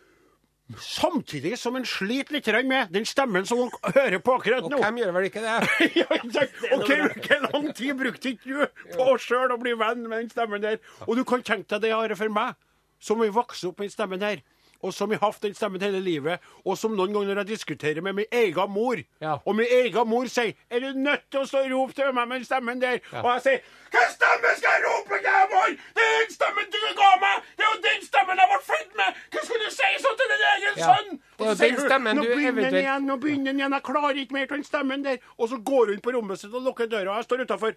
Samtidig 0.79 1.59
som 1.59 1.75
han 1.75 1.85
sliter 1.85 2.33
litt 2.33 2.48
med 2.64 2.92
den 2.94 3.05
stemmen 3.05 3.44
som 3.46 3.59
han 3.61 3.94
hører 3.94 4.22
på 4.25 4.37
akkurat 4.38 4.64
Og 4.64 4.79
hvem 4.79 5.01
gjør 5.03 5.11
vel 5.12 5.27
ikke 5.29 5.42
det? 5.42 5.57
ja, 6.01 6.07
ikke 6.22 7.09
hvor 7.27 7.48
lang 7.51 7.66
tid 7.77 7.98
brukte 7.98 8.33
ikke 8.33 8.55
du 8.55 8.94
på 8.94 9.09
sjøl 9.20 9.53
å 9.53 9.59
bli 9.61 9.75
venn 9.77 10.07
med 10.07 10.22
den 10.22 10.31
stemmen 10.33 10.62
der? 10.62 10.79
Og 11.07 11.18
du 11.18 11.25
kan 11.29 11.44
tenke 11.44 11.75
deg 11.75 11.90
det, 11.90 11.92
Are, 11.96 12.16
for 12.16 12.33
meg, 12.33 12.57
som 13.03 13.20
vi 13.20 13.29
vokser 13.35 13.68
opp 13.68 13.83
med 13.83 13.90
den 13.90 13.96
stemmen 13.96 14.22
der, 14.22 14.40
og 14.83 14.95
som 14.95 15.11
har 15.11 15.18
hatt 15.23 15.42
den 15.42 15.55
stemmen 15.55 15.81
hele 15.81 16.01
livet, 16.01 16.40
og 16.66 16.79
som 16.79 16.95
noen 16.97 17.12
ganger 17.12 17.35
når 17.35 17.42
jeg 17.42 17.53
diskuterer 17.57 18.03
med 18.03 18.12
min 18.12 18.27
egen 18.33 18.71
mor, 18.71 18.97
Ja. 19.21 19.37
og 19.47 19.57
min 19.57 19.66
egen 19.71 20.09
mor 20.09 20.27
sier 20.27 20.53
'Er 20.71 20.81
du 20.81 20.92
nødt 20.99 21.31
til 21.31 21.40
å 21.40 21.47
stå 21.47 21.59
og 21.64 21.71
rope 21.73 21.92
til 21.92 22.12
meg 22.12 22.29
med 22.29 22.37
den 22.37 22.45
stemmen 22.45 22.81
der?' 22.81 23.01
Og 23.23 23.29
jeg 23.35 23.42
sier 23.42 23.59
'Hva 23.92 24.05
stemme 24.16 24.49
skal 24.59 24.71
jeg 24.77 24.83
rope 24.88 25.14
til, 25.25 25.42
mor? 25.53 25.68
Det 25.97 26.03
er 26.03 26.12
den 26.23 26.33
stemmen 26.38 26.66
du 26.73 26.79
ga 27.01 27.11
meg! 27.25 27.37
Det 27.57 27.62
er 27.64 27.71
jo 27.73 27.79
den 27.88 28.01
stemmen 28.11 28.37
jeg 28.42 28.49
ble 28.53 28.61
født 28.73 28.92
med! 29.01 29.11
Hva 29.33 29.40
skulle 29.45 29.64
du 29.66 29.71
si 29.71 29.88
sånn 30.05 30.16
til 30.21 30.29
din 30.33 30.45
egen 30.55 30.75
Ja. 30.77 30.87
sønn?' 30.90 31.18
Og 31.38 31.47
så 31.47 31.55
sier 31.59 31.99
hun, 31.99 32.16
nå 32.16 32.23
begynner 32.23 32.62
den 32.71 32.75
igjen, 32.85 33.03
nå 33.07 33.16
begynner 33.16 33.45
den 33.53 33.59
igjen, 33.61 33.73
jeg 33.73 33.83
klarer 33.83 34.16
ikke 34.23 34.33
mer 34.33 34.42
av 34.42 34.49
den 34.59 34.64
stemmen 34.64 35.03
der. 35.05 35.16
Og 35.38 35.49
så 35.49 35.57
går 35.59 35.87
hun 35.90 36.01
på 36.01 36.11
rommet 36.14 36.38
sitt 36.38 36.55
og 36.55 36.62
lukker 36.62 36.87
døra, 36.87 37.11
og 37.11 37.16
jeg 37.18 37.25
står 37.25 37.40
utafor. 37.45 37.73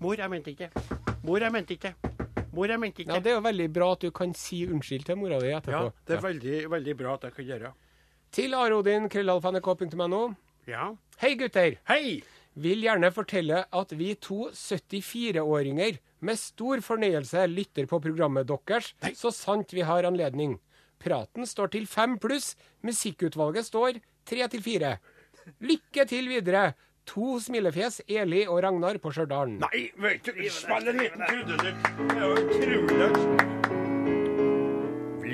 Mor, 0.00 0.14
jeg 0.14 0.30
mente 0.30 0.50
ikke. 0.50 0.70
Mor, 1.24 1.38
jeg 1.38 1.52
mente 1.52 1.74
ikke. 1.74 1.94
Mor, 2.54 2.70
jeg 2.70 2.80
mente 2.80 3.02
ikke. 3.02 3.12
Ja, 3.14 3.20
Det 3.20 3.32
er 3.32 3.36
jo 3.38 3.44
veldig 3.44 3.66
bra 3.74 3.90
at 3.96 4.04
du 4.04 4.10
kan 4.14 4.34
si 4.38 4.62
unnskyld 4.66 5.04
til 5.08 5.18
mora 5.18 5.40
di 5.42 5.50
etterpå. 5.54 5.90
Ja, 5.90 6.06
det 6.06 6.16
er 6.16 6.22
veldig, 6.24 6.56
veldig 6.70 6.94
bra 7.00 7.14
at 7.18 7.26
jeg 7.28 7.36
kan 7.38 7.48
gjøre. 7.50 7.72
Til 8.34 8.54
arodin, 8.58 9.08
krøllalfa.nrk.no. 9.10 10.22
Ja. 10.70 10.88
Hei, 11.22 11.34
gutter. 11.38 11.76
Hei! 11.90 12.22
Vil 12.54 12.84
gjerne 12.86 13.10
fortelle 13.10 13.64
at 13.74 13.92
vi 13.98 14.12
to 14.22 14.48
74-åringer 14.54 15.98
med 16.24 16.38
stor 16.38 16.80
fornøyelse 16.86 17.42
lytter 17.50 17.88
på 17.90 17.98
programmet 18.02 18.46
deres, 18.46 18.92
så 19.18 19.32
sant 19.34 19.74
vi 19.74 19.82
har 19.82 20.06
anledning. 20.06 20.60
Praten 21.02 21.46
står 21.46 21.72
til 21.74 21.88
fem 21.90 22.14
pluss, 22.22 22.54
musikkutvalget 22.86 23.66
står 23.66 23.98
tre 24.24 24.46
til 24.48 24.62
fire. 24.64 24.96
Lykke 25.60 26.06
til 26.08 26.30
videre. 26.30 26.72
To 27.10 27.38
smilefjes, 27.40 28.00
Eli 28.08 28.46
og 28.48 28.62
Ragnar 28.64 28.96
på 29.02 29.12
Stjørdal. 29.12 29.58
Nei, 29.60 29.80
vet 30.00 30.24
du, 30.24 30.32
spill 30.50 30.88
en 30.88 31.00
liten 31.02 31.20
trudelutt. 31.28 31.80
Det 32.00 32.16
er 32.16 32.24
jo 32.24 32.30
utrolig. 32.40 33.10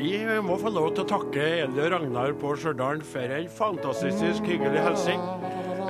Vi 0.00 0.40
må 0.42 0.56
få 0.58 0.70
lov 0.72 0.88
til 0.96 1.04
å 1.04 1.10
takke 1.12 1.46
Eli 1.64 1.84
og 1.84 1.92
Ragnar 1.94 2.34
på 2.40 2.54
Stjørdal 2.58 3.04
for 3.06 3.36
en 3.38 3.48
fantastisk 3.60 4.50
hyggelig 4.50 4.82
hilsen. 4.88 5.22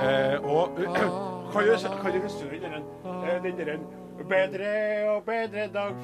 Eh, 0.01 0.37
og 0.45 0.77
kan 1.51 1.65
du, 1.65 1.73
kan 2.03 2.13
du 2.13 2.21
huske 2.27 2.61
den 2.61 2.77
eh, 2.81 3.37
den 3.43 3.57
der 3.57 3.77
Bedre 4.29 4.71
og 5.09 5.23
bedre 5.25 5.65
dag 5.73 5.95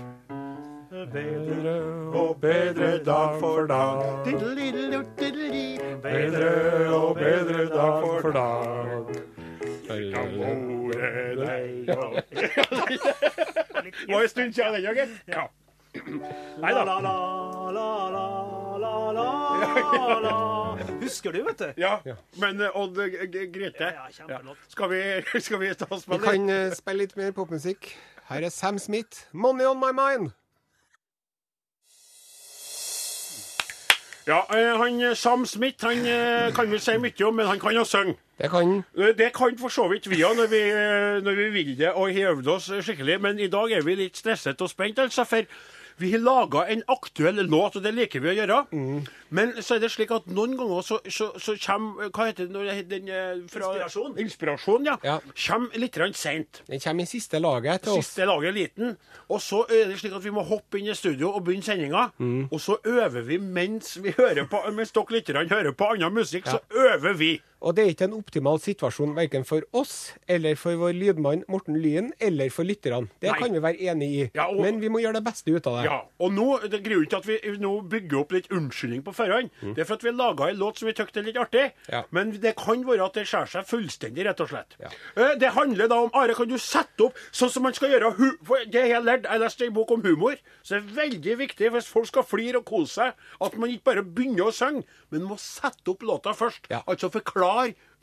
bedre 0.89 1.73
og 2.13 2.37
bedre 2.41 3.03
dag 3.05 3.39
for 3.39 3.67
dag. 3.67 4.25
Bedre 6.03 6.95
og 6.95 7.15
bedre 7.15 7.65
dag 7.69 8.21
for 8.21 8.31
dag. 8.31 9.37
Det 9.88 10.13
var 14.08 14.21
en 14.21 14.30
stund 14.30 14.54
siden 14.54 14.73
den 14.73 14.84
gangen. 14.84 15.19
Ja. 15.28 15.47
Nei 16.62 16.73
da. 16.73 16.84
La, 16.84 17.00
la, 17.02 17.71
la, 17.71 18.10
la, 18.12 19.12
la, 19.12 19.13
la, 19.13 20.19
la. 20.21 20.78
Husker 21.02 21.32
du, 21.32 21.43
vet 21.47 21.60
du? 21.60 21.73
Ja, 21.82 22.00
men 22.41 22.62
eh, 22.62 22.78
Odd 22.78 22.95
Grete, 23.54 23.93
skal 24.69 24.89
vi, 24.91 25.02
skal 25.41 25.60
vi 25.63 25.71
ta 25.73 25.86
og 25.89 26.04
Vi 26.08 26.17
kan 26.21 26.50
eh, 26.54 26.73
spille 26.78 26.97
litt 27.06 27.15
mer 27.17 27.32
popmusikk. 27.36 27.95
Her 28.28 28.41
er 28.43 28.50
Sam 28.54 28.78
Smith, 28.80 29.26
'Money 29.34 29.65
On 29.65 29.80
My 29.80 29.91
Mind'. 29.95 30.32
Ja, 34.27 34.41
eh, 34.51 34.77
han 34.77 35.01
eh, 35.01 35.15
Sam 35.15 35.45
Smith 35.45 35.85
han 35.85 36.05
eh, 36.05 36.53
kan 36.53 36.71
vi 36.71 36.79
si 36.83 36.97
mye 36.99 37.25
om, 37.25 37.35
men 37.35 37.47
han 37.47 37.59
kan 37.59 37.75
jo 37.75 37.83
synge. 37.87 38.17
Det 38.37 38.49
kan 38.51 38.83
Det 39.17 39.31
kan 39.33 39.57
for 39.57 39.69
så 39.69 39.87
vidt 39.87 40.09
vi 40.09 40.23
òg, 40.23 40.35
når, 40.35 40.47
vi, 40.51 40.61
når 41.23 41.35
vi 41.35 41.49
vil 41.49 41.77
det 41.77 41.93
og 41.93 42.13
har 42.13 42.31
øvd 42.31 42.47
oss 42.47 42.71
skikkelig. 42.81 43.21
Men 43.21 43.39
i 43.39 43.47
dag 43.47 43.71
er 43.71 43.81
vi 43.81 43.95
litt 43.95 44.17
stresset 44.17 44.61
og 44.61 44.69
spent, 44.69 44.99
altså. 44.99 45.23
For 45.23 45.47
vi 45.97 46.12
har 46.13 46.21
laga 46.21 46.65
en 46.69 46.83
aktuell 46.88 47.41
låt, 47.49 47.75
og 47.79 47.83
det 47.86 47.93
liker 47.97 48.21
vi 48.21 48.29
å 48.29 48.36
gjøre. 48.38 48.57
Men 49.33 49.55
så 49.65 49.75
er 49.75 49.81
det 49.83 49.89
slik 49.91 50.12
at 50.15 50.27
noen 50.31 50.53
ganger 50.60 50.86
så, 50.86 50.99
så, 51.12 51.31
så 51.41 51.55
kommer 51.60 52.12
Hva 52.13 52.27
heter 52.29 52.47
det 52.47 52.53
når 52.53 52.69
det 52.69 52.75
den 52.91 53.10
eh, 53.12 53.41
fra, 53.51 53.71
Inspirasjon. 53.73 54.13
Inspirasjon, 54.23 54.88
ja. 54.88 54.95
Ja. 55.03 55.17
Kommer 55.47 55.81
litt 55.81 55.97
grann 55.97 56.15
seint. 56.15 56.62
Den 56.69 56.83
kommer 56.83 57.03
i 57.07 57.10
siste 57.10 57.41
laget 57.43 57.83
til 57.88 57.97
oss. 57.97 58.12
Siste 58.12 58.27
laget 58.29 58.51
er 58.51 58.57
liten. 58.60 58.95
Og 59.27 59.41
så 59.43 59.63
er 59.67 59.91
det 59.91 59.99
slik 59.99 60.15
at 60.15 60.23
vi 60.23 60.33
må 60.36 60.45
hoppe 60.47 60.79
inn 60.79 60.88
i 60.91 60.95
studio 60.97 61.33
og 61.33 61.43
begynne 61.47 61.65
sendinga. 61.65 62.07
Og 62.47 62.62
så 62.63 62.77
øver 62.88 63.25
vi 63.27 63.41
mens 63.41 63.97
vi 64.03 64.13
hører 64.17 64.45
på 64.47 64.63
Mens 64.77 64.93
dere 64.93 65.17
lytterne 65.17 65.49
hører 65.49 65.73
på 65.77 65.91
annen 65.93 66.13
musikk, 66.13 66.47
så 66.47 66.62
øver 66.71 67.17
vi. 67.17 67.38
Og 67.61 67.73
det 67.75 67.83
er 67.83 67.89
ikke 67.93 68.05
en 68.05 68.13
optimal 68.19 68.59
situasjon 68.61 69.15
verken 69.17 69.43
for 69.47 69.61
oss, 69.73 70.13
eller 70.29 70.55
for 70.55 70.75
vår 70.77 70.93
lydmann 70.93 71.43
Morten 71.49 71.79
Lyen, 71.81 72.11
eller 72.21 72.49
for 72.53 72.63
lytterne. 72.63 73.09
Det 73.19 73.31
Nei. 73.31 73.39
kan 73.39 73.51
vi 73.53 73.59
være 73.59 73.81
enig 73.89 74.09
i. 74.09 74.31
Ja, 74.35 74.45
og- 74.49 74.61
Men 74.61 74.79
vi 74.79 74.89
må 74.89 74.99
gjøre 75.01 75.13
det 75.15 75.23
beste 75.25 75.49
ut 75.55 75.65
av 75.67 75.77
det. 75.81 75.85
Ja, 75.89 76.01
og 76.19 76.31
nå, 76.31 76.59
det 76.69 76.83
Grunnen 76.83 77.09
til 77.09 77.17
at 77.17 77.25
vi 77.25 77.39
nå 77.57 77.81
bygger 77.89 78.19
opp 78.19 78.31
litt 78.31 78.47
unnskyldning 78.49 79.01
på 79.03 79.13
forhånd, 79.15 79.49
det 79.73 79.79
er 79.79 79.85
for 79.85 79.95
at 79.95 80.03
vi 80.03 80.11
laga 80.11 80.49
en 80.49 80.57
låt 80.57 80.77
som 80.77 80.87
vi 80.87 80.93
syntes 80.93 81.17
er 81.17 81.23
litt 81.23 81.35
artig. 81.35 81.71
Ja. 81.89 82.03
Men 82.11 82.31
det 82.31 82.55
kan 82.55 82.83
være 82.85 83.05
at 83.05 83.13
det 83.13 83.25
skjærer 83.27 83.49
seg 83.49 83.65
fullstendig, 83.65 84.25
rett 84.25 84.39
og 84.41 84.49
slett. 84.49 84.75
Ja. 84.79 84.89
Eh, 85.17 85.35
Det 85.37 85.51
handler 85.53 85.87
da 85.87 85.95
om 86.03 86.11
Are, 86.13 86.33
kan 86.35 86.47
du 86.47 86.57
sette 86.57 87.01
opp 87.05 87.15
sånn 87.31 87.49
som 87.49 87.63
man 87.63 87.73
skal 87.73 87.89
gjøre 87.89 88.13
for 88.43 88.57
Det 88.69 88.81
har 88.81 89.01
jeg 89.01 89.03
lært. 89.03 89.23
Jeg 89.23 89.39
leste 89.39 89.65
en 89.65 89.73
bok 89.73 89.91
om 89.91 90.01
humor. 90.01 90.35
Så 90.63 90.75
det 90.75 90.83
er 90.83 91.09
veldig 91.09 91.37
viktig 91.37 91.71
hvis 91.71 91.87
folk 91.87 92.05
skal 92.07 92.23
flire 92.23 92.57
og 92.57 92.65
kose 92.65 92.93
seg, 92.93 93.13
at 93.41 93.57
man 93.57 93.69
ikke 93.69 93.83
bare 93.83 94.03
begynner 94.03 94.45
å 94.45 94.53
synge, 94.53 94.83
men 95.11 95.21
må 95.23 95.37
sette 95.39 95.87
opp 95.89 96.01
låta 96.01 96.33
først. 96.35 96.67
Altså 96.87 97.09
forklare 97.11 97.46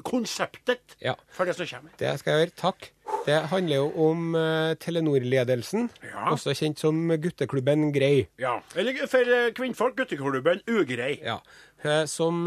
konseptet 0.05 0.97
Ja. 1.01 1.15
for 1.31 1.45
det 1.47 1.55
som 1.57 1.67
kommer. 1.67 1.91
Det 1.99 2.19
skal 2.21 2.33
jeg 2.39 2.49
gjøre. 2.49 2.57
Takk. 2.61 2.91
Det 3.27 3.37
handler 3.53 3.77
jo 3.77 4.09
om 4.11 4.35
uh, 4.37 4.75
Telenor-ledelsen, 4.81 5.89
Ja. 6.03 6.31
også 6.33 6.53
kjent 6.57 6.81
som 6.81 6.97
gutteklubben 7.21 7.93
Grei. 7.95 8.27
Ja. 8.41 8.59
Eller 8.77 9.07
for 9.09 9.21
uh, 9.25 9.51
kvinnfolk, 9.57 9.97
gutteklubben 9.97 10.61
Ugrei. 10.69 11.21
Ja. 11.23 11.39
Uh, 11.85 12.05
Som 12.09 12.45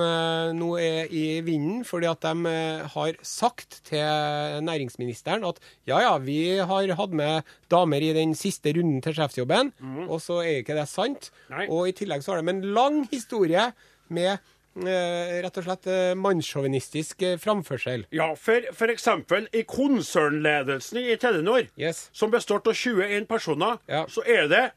nå 0.58 0.70
er 0.82 1.12
i 1.14 1.42
vinden 1.46 1.84
fordi 1.86 2.08
at 2.10 2.22
de 2.26 2.54
har 2.90 3.18
sagt 3.22 3.82
til 3.86 4.02
næringsministeren 4.66 5.46
at 5.46 5.60
ja 5.86 6.00
ja, 6.02 6.16
vi 6.18 6.58
har 6.58 6.90
hatt 6.98 7.14
med 7.14 7.44
damer 7.70 8.02
i 8.02 8.14
den 8.18 8.34
siste 8.36 8.74
runden 8.74 9.02
til 9.06 9.14
sjefsjobben, 9.14 9.70
og 10.10 10.18
så 10.22 10.42
er 10.42 10.64
ikke 10.64 10.74
det 10.80 10.88
sant. 10.90 11.30
Nei. 11.54 11.68
Og 11.70 11.88
i 11.90 11.94
tillegg 11.94 12.26
så 12.26 12.34
har 12.34 12.42
de 12.42 12.50
en 12.56 12.66
lang 12.74 13.04
historie 13.12 13.70
med 14.10 14.40
rett 14.86 15.58
og 15.58 15.64
slett 15.66 15.88
eh, 15.88 16.14
mannssjåvinistisk 16.20 17.22
eh, 17.22 17.38
framførsel. 17.42 18.06
Ja, 18.14 18.34
for, 18.36 18.62
f.eks. 18.74 19.08
i 19.54 19.64
konsernledelsen 19.64 20.98
i 21.02 21.16
Telenor, 21.18 21.68
Yes. 21.78 22.10
som 22.14 22.32
består 22.32 22.62
av 22.68 22.74
21 22.74 23.26
personer, 23.28 23.78
Ja. 23.88 24.06
så 24.08 24.22
er 24.28 24.48
det 24.48 24.72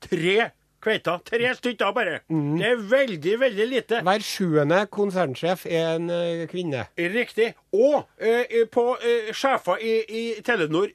tre 0.00 0.50
kveiter. 0.80 1.18
Tre 1.24 1.54
stykker 1.54 1.92
bare. 1.92 2.20
Mm. 2.30 2.58
Det 2.58 2.66
er 2.66 2.76
veldig, 2.76 3.34
veldig 3.40 3.66
lite. 3.68 4.00
Hver 4.02 4.22
sjuende 4.24 4.86
konsernsjef 4.86 5.66
er 5.66 5.96
en 5.96 6.10
eh, 6.10 6.46
kvinne. 6.48 6.86
Riktig. 6.96 7.54
Og 7.72 8.06
eh, 8.18 8.64
på 8.72 8.96
eh, 9.02 9.32
sjefer 9.32 9.76
i, 9.82 9.92
i 10.08 10.24
Telenor 10.42 10.88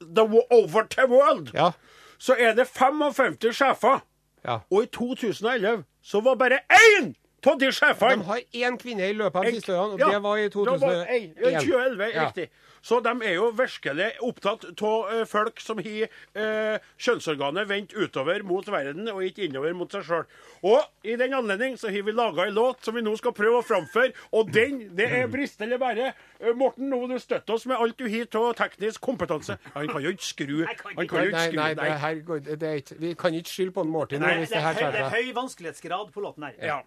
the, 0.00 0.22
over 0.50 0.86
the 0.90 1.06
world, 1.10 1.50
Ja. 1.54 1.72
så 2.18 2.36
er 2.38 2.54
det 2.54 2.66
55 2.68 3.52
sjefer. 3.52 4.00
ja. 4.44 4.58
Og 4.70 4.82
i 4.82 4.86
2011 4.86 5.84
så 6.02 6.20
var 6.20 6.34
bare 6.36 6.60
én 6.70 7.14
av 7.52 7.58
de 7.58 7.70
sjefene 7.72 8.16
De 8.16 8.24
har 8.24 8.40
én 8.54 8.76
kvinne 8.78 9.08
i 9.10 9.12
løpet 9.12 9.36
av 9.36 9.44
de 9.44 9.52
siste 9.52 9.72
årene, 9.72 9.92
og 9.94 9.98
Ja, 10.00 10.10
det 10.10 10.22
var 10.22 10.36
i 10.38 10.48
det 10.48 10.54
var 10.54 11.04
en- 11.08 11.60
2011, 11.60 12.12
Ja. 12.14 12.24
riktig. 12.28 12.48
Så 12.84 12.98
de 13.00 13.12
er 13.24 13.38
jo 13.38 13.46
virkelig 13.56 14.10
opptatt 14.26 14.66
av 14.84 15.12
folk 15.30 15.60
som 15.64 15.78
har 15.80 16.02
eh, 16.36 16.82
kjønnsorganet 17.00 17.68
vendt 17.70 17.94
utover 17.96 18.42
mot 18.44 18.66
verden, 18.68 19.08
og 19.08 19.22
ikke 19.24 19.46
innover 19.46 19.72
mot 19.78 19.88
seg 19.94 20.04
sjøl. 20.04 20.26
Og 20.68 20.82
i 21.08 21.14
den 21.20 21.32
anledning 21.32 21.78
så 21.80 21.88
har 21.94 22.04
vi 22.04 22.12
laga 22.12 22.44
en 22.44 22.52
låt 22.58 22.84
som 22.84 22.96
vi 22.98 23.00
nå 23.06 23.14
skal 23.16 23.32
prøve 23.36 23.62
å 23.62 23.64
framføre, 23.64 24.12
og 24.36 24.52
den, 24.52 24.82
det 24.98 25.06
er 25.16 25.30
brist 25.32 25.64
eller 25.64 25.80
bære. 25.80 26.10
Eh, 26.42 26.52
Morten, 26.60 26.90
nå 26.92 26.98
må 27.00 27.08
du 27.08 27.16
støtte 27.22 27.56
oss 27.56 27.64
med 27.70 27.80
alt 27.80 27.96
du 27.96 28.04
har 28.04 28.28
av 28.42 28.52
teknisk 28.60 29.00
kompetanse. 29.08 29.56
Han 29.78 29.88
kan 29.88 30.04
jo 30.04 30.12
ikke 30.12 30.28
skru. 30.28 30.54
Han 30.68 30.76
kan 30.76 30.92
jo 31.00 31.06
ikke 31.08 31.24
Nei, 31.38 31.46
skru. 31.48 31.58
nei, 31.62 31.70
det 31.80 31.88
her 32.04 32.20
går, 32.28 32.44
det 32.52 32.68
er 32.68 32.82
ikke, 32.82 32.98
vi 33.00 33.14
kan 33.24 33.40
ikke 33.40 33.54
skylde 33.54 33.76
på 33.78 33.86
en 33.86 33.94
Martin 33.96 34.20
Nei, 34.24 34.34
hvis 34.42 34.52
Det 34.52 34.60
det 34.60 34.60
er, 34.60 34.76
her 34.82 34.92
det 34.92 35.02
er 35.06 35.16
høy 35.16 35.32
vanskelighetsgrad 35.40 36.12
på 36.12 36.20
låten 36.28 36.50
her. 36.50 36.60
Ja. 36.60 36.78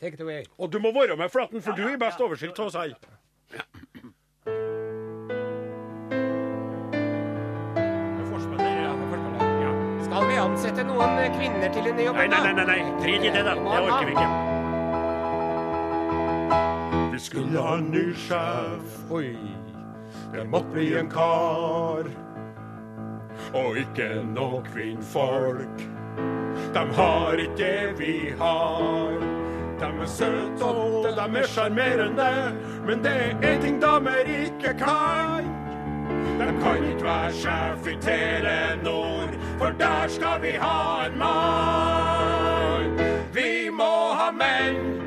Take 0.00 0.14
it 0.18 0.20
away. 0.26 0.42
Og 0.58 0.72
du 0.72 0.80
må 0.82 0.90
være 0.96 1.14
med, 1.16 1.30
Flaten, 1.30 1.62
for 1.62 1.78
du 1.78 1.86
har 1.86 1.98
best 2.02 2.20
oversikt 2.24 2.58
av 2.58 2.72
oss 2.72 2.78
alle. 2.82 2.98
Ansette 10.50 10.82
noen 10.86 11.18
kvinner 11.36 11.70
til 11.74 11.86
en 11.90 11.96
Nei, 11.96 12.04
jobben? 12.06 12.30
nei, 12.30 12.40
nei, 12.42 12.52
nei, 12.54 12.64
nei. 12.66 12.80
drit 13.02 13.24
i 13.24 13.30
det, 13.34 13.44
da. 13.46 13.54
Det 13.54 13.60
orker 13.80 14.06
vi 14.06 14.12
ikke. 14.12 14.28
Vi 17.12 17.18
skulle 17.18 17.60
ha 17.62 17.74
en 17.78 17.90
ny 17.92 18.06
sjef. 18.14 18.86
Oi. 19.10 19.36
Det 20.32 20.44
måtte 20.50 20.70
bli 20.74 20.86
en 20.98 21.08
kar. 21.10 22.04
Og 23.56 23.76
ikke 23.80 24.08
noe 24.34 24.60
kvinnfolk. 24.72 25.76
De 26.74 26.82
har 26.96 27.32
ikke 27.42 27.56
det 27.56 27.94
vi 27.98 28.14
har. 28.38 29.16
De 29.80 29.86
er 29.88 30.06
søte 30.12 30.64
og 30.64 31.06
de 31.16 31.24
er 31.40 31.46
sjarmerende, 31.48 32.30
men 32.86 32.96
det 33.02 33.14
er 33.40 33.56
ting 33.62 33.78
damer 33.80 34.28
ikke 34.28 34.74
kan. 34.78 35.44
De 36.40 36.46
kan 36.60 36.84
ikke 36.90 37.04
være 37.06 37.32
sjef 37.32 37.86
i 37.88 37.94
Telenor, 38.04 38.99
der 39.80 40.08
skal 40.08 40.42
vi 40.42 40.50
ha 40.60 41.06
en 41.06 41.18
mann. 41.18 43.00
Vi 43.32 43.70
må 43.72 44.12
ha 44.18 44.30
menn, 44.32 45.00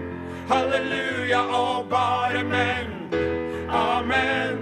halleluja 0.50 1.42
og 1.60 1.90
bare 1.90 2.44
menn. 2.44 2.92
Amen. 3.70 4.60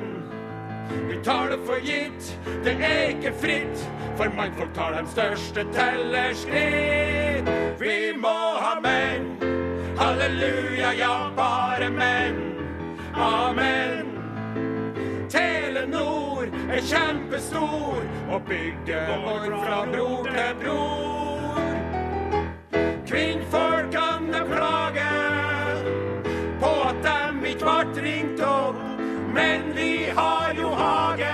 Vi 1.10 1.19
tar 1.24 1.50
det 1.52 1.60
for 1.65 1.80
gitt, 1.86 2.39
det 2.63 2.76
er 2.84 3.10
ikke 3.15 3.34
fritt, 3.41 3.89
for 4.17 4.26
mannfolk 4.36 4.74
tar 4.76 4.91
de 5.00 5.08
største 5.12 5.65
tellerskritt. 5.76 7.52
Vi 7.80 8.12
må 8.17 8.38
ha 8.60 8.76
menn, 8.84 9.30
halleluja, 10.00 10.91
ja, 11.00 11.15
bare 11.38 11.89
menn. 11.89 12.41
Amen. 13.15 14.08
Telenor 15.30 16.20
er 16.49 16.82
kjempestor 16.82 18.01
og 18.32 18.41
bygger 18.47 19.08
vår 19.25 19.45
fra 19.65 19.80
bror 19.91 20.23
til 20.25 20.56
bror. 20.63 21.75
Kvinnfolkene 23.08 24.41
klager 24.49 25.82
på 26.62 26.71
at 26.88 27.01
dem 27.06 27.45
ikke 27.45 27.65
ble 27.65 28.06
ringt 28.06 28.41
opp, 28.45 28.80
men 29.36 29.71
vi 29.75 29.91
har 30.17 30.54
jo 30.58 30.69
hage. 30.82 31.34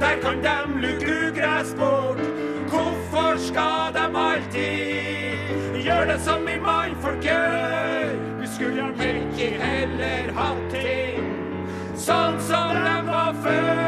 Der 0.00 0.16
kan 0.22 0.42
dem 0.42 0.78
luke 0.82 1.18
ugress 1.28 1.74
bort. 1.78 2.20
Hvorfor 2.68 3.38
skal 3.38 3.94
dem 3.94 4.16
alltid 4.16 5.82
gjøre 5.84 6.06
det 6.12 6.20
som 6.20 6.46
vi 6.46 6.58
mannfolk 6.60 7.22
gjør? 7.22 8.14
Vi 8.40 8.46
skulle 8.56 8.90
ikke 9.22 9.50
heller 9.62 10.32
hatt 10.34 10.73
sånn 12.04 12.36
som 12.44 12.74
den 12.84 13.06
var 13.08 13.32
før. 13.44 13.78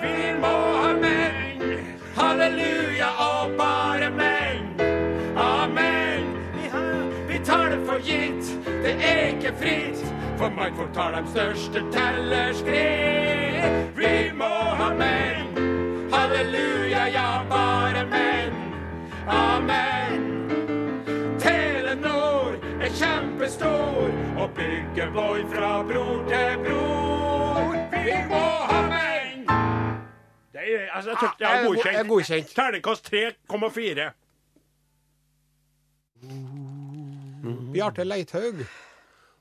Vi 0.00 0.30
må 0.40 0.52
ha 0.80 0.92
menn, 1.02 1.64
halleluja 2.16 3.08
og 3.24 3.52
bare 3.58 4.08
menn. 4.16 4.62
Amen. 5.36 6.24
Vi, 7.28 7.36
tar 7.44 7.68
det 7.74 7.80
for 7.88 7.98
gitt, 8.04 8.44
det 8.64 8.94
er 8.96 9.18
ikke 9.34 9.52
fritt. 9.60 10.00
For 10.38 10.48
mannfolk 10.54 10.92
tar 10.96 11.10
de 11.18 11.22
største 11.34 11.80
tellerskritt. 11.92 13.64
Vi 13.98 14.14
må 14.38 14.54
ha 14.80 14.88
menn, 14.96 15.48
Halleluja, 16.14 17.04
ja, 17.12 17.30
bare 17.50 18.02
menn. 18.08 18.54
Amen. 19.28 20.20
Telenor 21.42 22.50
er 22.80 22.90
kjempestor 23.02 24.27
og 24.58 25.14
Voi 25.14 25.42
fra 25.52 25.82
bror 25.86 26.24
til 26.28 26.58
bror. 26.64 27.66
Vi 27.92 28.14
må 28.30 28.40
ha 28.70 28.78
menn! 28.90 29.44
Det 30.52 30.60
er, 30.64 30.88
altså, 30.92 31.10
jeg, 31.10 31.18
tror, 31.18 31.34
jeg 31.38 31.40
Jeg 31.40 31.48
er 31.48 31.54
er 31.54 31.62
jeg 31.62 31.62
er 31.62 31.68
godkjent. 31.68 32.08
godkjent. 32.08 32.48
Terningkast 32.56 33.12
3,4. 33.12 34.10
Bjarte 37.72 38.04
Leithaug 38.04 38.64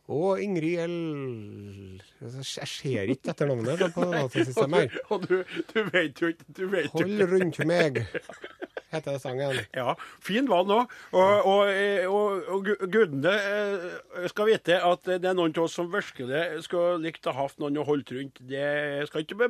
og 0.08 0.42
Ingrid 0.42 0.88
L... 0.88 2.02
Jeg 2.22 2.70
ser 2.70 3.12
ikke 3.14 3.32
etter 3.34 3.50
navnet 3.50 3.84
på 3.94 4.08
datasystemet. 4.14 4.98
Og 5.14 5.28
du, 5.28 5.36
du 5.74 5.80
vet 5.94 6.22
jo 6.22 6.32
ikke 6.34 6.50
du 6.58 6.66
vet 6.72 6.90
Hold 6.96 7.24
rundt 7.34 7.60
meg, 7.70 8.02
heter 8.94 9.18
sangen. 9.22 9.60
Ja, 9.76 9.94
fin 10.24 10.48
var 10.50 10.64
den 10.66 10.74
òg. 10.78 10.94
Og, 11.12 11.48
og, 11.52 11.72
og, 12.08 12.48
og 12.56 12.70
gudene 12.92 13.34
eh, 13.36 14.28
skal 14.32 14.50
vite 14.50 14.80
at 14.82 15.04
det 15.08 15.28
er 15.28 15.38
noen 15.38 15.54
av 15.54 15.66
oss 15.68 15.78
som 15.78 15.90
virkelig 15.92 16.64
skulle 16.66 16.98
likt 17.04 17.28
å 17.28 17.36
ha 17.36 17.48
noen 17.62 17.82
å 17.82 17.86
holde 17.88 18.18
rundt. 18.18 18.42
Det 18.48 19.08
skal 19.10 19.26
ikke, 19.26 19.50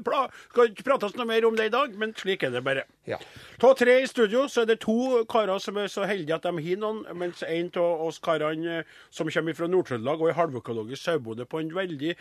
skal 0.52 0.72
ikke 0.72 0.88
prates 0.88 1.16
noe 1.18 1.30
mer 1.30 1.48
om 1.48 1.58
det 1.58 1.70
i 1.70 1.74
dag, 1.74 1.94
men 2.00 2.16
slik 2.18 2.44
er 2.48 2.56
det 2.56 2.64
bare. 2.66 2.88
Ja. 3.08 3.20
Ta 3.62 3.72
tre 3.78 4.00
i 4.02 4.10
studio, 4.10 4.48
så 4.52 4.66
er 4.66 4.72
det 4.74 4.80
to 4.84 5.24
karer 5.30 5.62
som 5.64 5.78
er 5.80 5.92
så 5.92 6.08
heldige 6.10 6.36
at 6.36 6.48
de 6.48 6.52
har 6.52 6.82
noen, 6.82 7.04
mens 7.18 7.46
en 7.48 7.72
av 7.80 8.08
oss 8.10 8.20
karene 8.24 8.82
eh, 8.82 8.96
som 9.14 9.30
kommer 9.32 9.56
fra 9.58 9.70
Nord-Trøndelag 9.72 10.24
og 10.24 10.32
er 10.32 10.40
halvøkologisk 10.42 11.04
sauebonde 11.06 11.48
på 11.48 11.62
en 11.62 11.72
veldig 11.78 12.16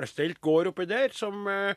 velstelt 0.00 0.40
gård 0.44 0.72
oppi 0.72 0.86
der, 0.88 1.12
som 1.14 1.44
har 1.46 1.76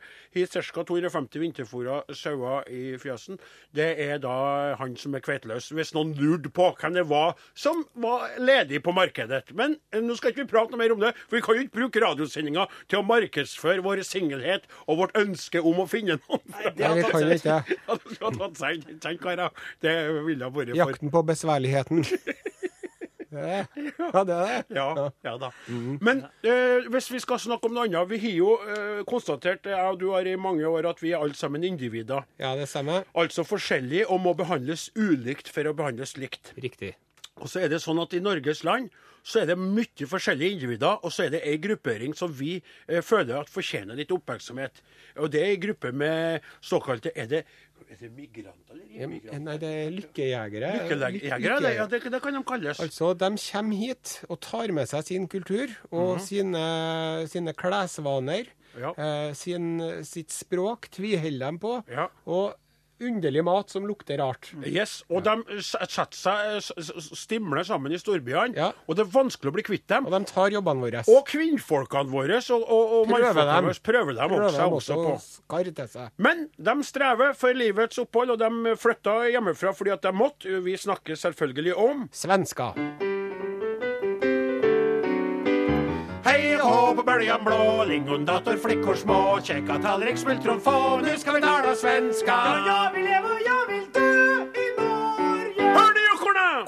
ca. 0.56 0.84
250 0.86 1.42
vinterfôra 1.42 2.00
sauer 2.14 2.66
i 2.72 2.96
fjøsen, 3.00 3.40
det 3.76 3.92
er 4.02 4.18
da 4.22 4.36
han 4.80 4.96
som 5.00 5.14
er 5.16 5.24
kveiteløs. 5.24 5.70
Hvis 5.76 5.92
noen 5.96 6.14
lurte 6.18 6.50
på 6.52 6.70
hvem 6.80 6.96
det 6.96 7.06
var 7.10 7.36
som 7.54 7.84
var 7.94 8.28
ledig 8.38 8.82
på 8.84 8.94
markedet. 8.96 9.44
Men 9.56 9.76
eh, 9.92 10.02
nå 10.04 10.16
skal 10.18 10.32
ikke 10.32 10.44
vi 10.44 10.50
prate 10.50 10.72
noe 10.72 10.80
mer 10.80 10.94
om 10.94 11.02
det, 11.02 11.12
for 11.26 11.38
vi 11.38 11.44
kan 11.44 11.58
jo 11.58 11.66
ikke 11.66 11.76
bruke 11.80 12.02
radiosendinga 12.04 12.66
til 12.90 13.00
å 13.00 13.06
markedsføre 13.06 13.84
vår 13.86 14.02
singelhet 14.06 14.68
og 14.86 15.02
vårt 15.02 15.16
ønske 15.18 15.62
om 15.62 15.82
å 15.82 15.88
finne 15.90 16.18
noen. 16.20 16.44
Nei, 16.54 16.72
det, 16.76 16.92
kan 17.10 17.26
vi 17.26 17.40
ikke. 17.40 17.60
Ja, 17.86 18.30
det 18.30 18.38
tatt 18.40 18.60
seg, 18.60 18.82
ikke 18.82 18.98
sant, 19.02 19.22
karer? 19.22 19.64
Det 19.84 19.94
ville 20.26 20.50
vært 20.50 20.72
for 20.72 20.78
Jakten 20.78 21.12
på 21.12 21.22
besværligheten. 21.26 22.04
Ja, 23.36 24.22
det 24.24 24.36
er 24.36 24.46
det. 24.46 24.76
Ja, 24.76 25.08
ja 25.26 25.34
da. 25.40 25.50
Men 26.00 26.24
eh, 26.46 26.86
hvis 26.92 27.10
vi 27.12 27.20
skal 27.22 27.40
snakke 27.42 27.68
om 27.68 27.76
noe 27.76 27.86
annet 27.86 28.10
Vi 28.10 28.20
har 28.22 28.36
jo 28.36 28.52
eh, 28.64 29.00
konstatert, 29.08 29.66
jeg 29.68 29.80
og 29.92 30.00
du 30.00 30.10
har 30.14 30.26
i 30.26 30.36
mange 30.40 30.66
år, 30.68 30.90
at 30.90 31.02
vi 31.02 31.12
er 31.12 31.22
alle 31.22 31.36
sammen 31.38 31.64
individer. 31.64 32.26
Ja, 32.42 32.54
det 32.58 32.68
stemmer. 32.70 33.06
Altså 33.14 33.46
forskjellige 33.46 34.08
og 34.10 34.22
må 34.24 34.36
behandles 34.38 34.90
ulikt 34.96 35.50
for 35.52 35.68
å 35.68 35.74
behandles 35.76 36.16
likt. 36.20 36.54
Riktig. 36.62 36.94
Og 37.36 37.50
så 37.52 37.64
er 37.64 37.72
det 37.72 37.82
sånn 37.84 38.00
at 38.00 38.14
i 38.16 38.22
Norges 38.24 38.64
land 38.64 38.88
så 39.26 39.40
er 39.42 39.48
det 39.50 39.56
mye 39.58 40.06
forskjellige 40.06 40.54
individer, 40.54 41.00
og 41.02 41.10
så 41.10 41.24
er 41.24 41.32
det 41.34 41.40
ei 41.48 41.56
gruppering 41.58 42.14
som 42.14 42.30
vi 42.30 42.60
eh, 42.60 43.02
føler 43.02 43.40
at 43.40 43.50
fortjener 43.50 43.98
litt 43.98 44.12
oppmerksomhet. 44.14 44.78
Og 45.18 45.32
det 45.34 45.42
er 45.42 45.50
ei 45.50 45.58
gruppe 45.60 45.90
med 45.90 46.46
såkalte 46.62 47.10
Er 47.16 47.26
det, 47.30 47.42
er 47.86 48.00
det 48.00 48.10
migranter 48.16 48.74
eller 48.74 49.04
immigranter? 49.06 49.42
Nei, 49.46 49.56
det 49.62 49.70
er 49.70 49.94
lykkejegere. 49.94 50.72
Lykkejegere, 50.90 51.58
det, 51.64 51.72
ja, 51.76 51.86
det, 51.92 52.02
det 52.12 52.20
kan 52.24 52.36
de 52.36 52.42
kalles. 52.48 52.82
Altså, 52.82 53.12
de 53.14 53.30
kommer 53.46 53.80
hit 53.80 54.14
og 54.28 54.40
tar 54.44 54.74
med 54.76 54.90
seg 54.90 55.08
sin 55.08 55.26
kultur 55.30 55.72
og 55.90 56.20
sine, 56.24 56.62
sine 57.32 57.56
klesvaner. 57.56 58.52
Ja. 58.76 58.92
Eh, 59.00 59.30
sin, 59.32 59.80
sitt 60.04 60.34
språk 60.34 60.90
tviholder 60.92 61.54
de 61.54 61.62
på. 61.62 61.74
Ja. 61.88 62.10
Og 62.28 62.56
underlig 63.00 63.42
mat 63.44 63.70
som 63.70 63.86
lukter 63.86 64.18
rart. 64.18 64.50
Yes, 64.64 65.02
og 65.10 65.24
de 65.26 65.60
setter 65.62 66.16
seg, 66.16 66.90
stimler 67.16 67.64
sammen 67.68 67.92
i 67.92 67.98
storbyene, 68.00 68.56
Ja. 68.56 68.72
og 68.88 68.96
det 68.96 69.06
er 69.06 69.10
vanskelig 69.12 69.50
å 69.52 69.56
bli 69.56 69.62
kvitt 69.66 69.86
dem. 69.86 70.06
Og 70.06 70.12
de 70.12 70.24
tar 70.30 70.50
jobbene 70.50 70.80
våre. 70.80 71.04
Og 71.08 71.26
kvinnfolkene 71.28 72.10
våre 72.10 72.40
og, 72.50 72.62
og, 72.62 72.92
og 73.00 73.06
Prøver 73.08 73.32
mannfolkene 73.32 73.56
dem. 73.56 73.64
våre 73.70 73.82
prøver 73.90 74.12
dem 74.20 74.28
Prøver 74.28 74.46
også, 74.46 74.62
dem 74.62 74.76
også 74.80 74.94
på. 74.94 76.12
Men 76.18 76.48
de 76.56 76.76
strever 76.84 77.34
for 77.34 77.52
livets 77.54 77.98
opphold, 77.98 78.30
og 78.36 78.38
de 78.38 78.76
flytta 78.76 79.18
hjemmefra 79.32 79.74
fordi 79.76 79.90
at 79.94 80.02
de 80.02 80.12
måtte. 80.16 80.60
Vi 80.66 80.76
snakker 80.76 81.14
selvfølgelig 81.20 81.76
om 81.76 82.08
Svensker. 82.12 83.05
På 86.96 87.02
bøljan 87.02 87.44
blå, 87.44 87.84
lingondator, 87.84 88.56
flickor 88.56 88.94
små, 88.94 89.38
kjekka 89.44 89.78
tallrik, 89.82 90.18
smultron 90.18 90.60
få, 90.60 91.00
nu 91.04 91.16
skal 91.18 91.34
vi 91.34 91.40
tala 91.40 91.74
svenska. 91.74 92.32
Ja, 92.32 92.84
jag 92.84 92.92
vill 92.94 93.04
leva 93.04 93.28
och 93.28 93.40
jag 93.46 93.66
vill 93.72 93.90
dö 93.92 94.00
i 94.62 94.66
Norge. 94.78 95.62
Hør 95.62 95.92
du, 95.94 96.00
jokkorna! 96.08 96.64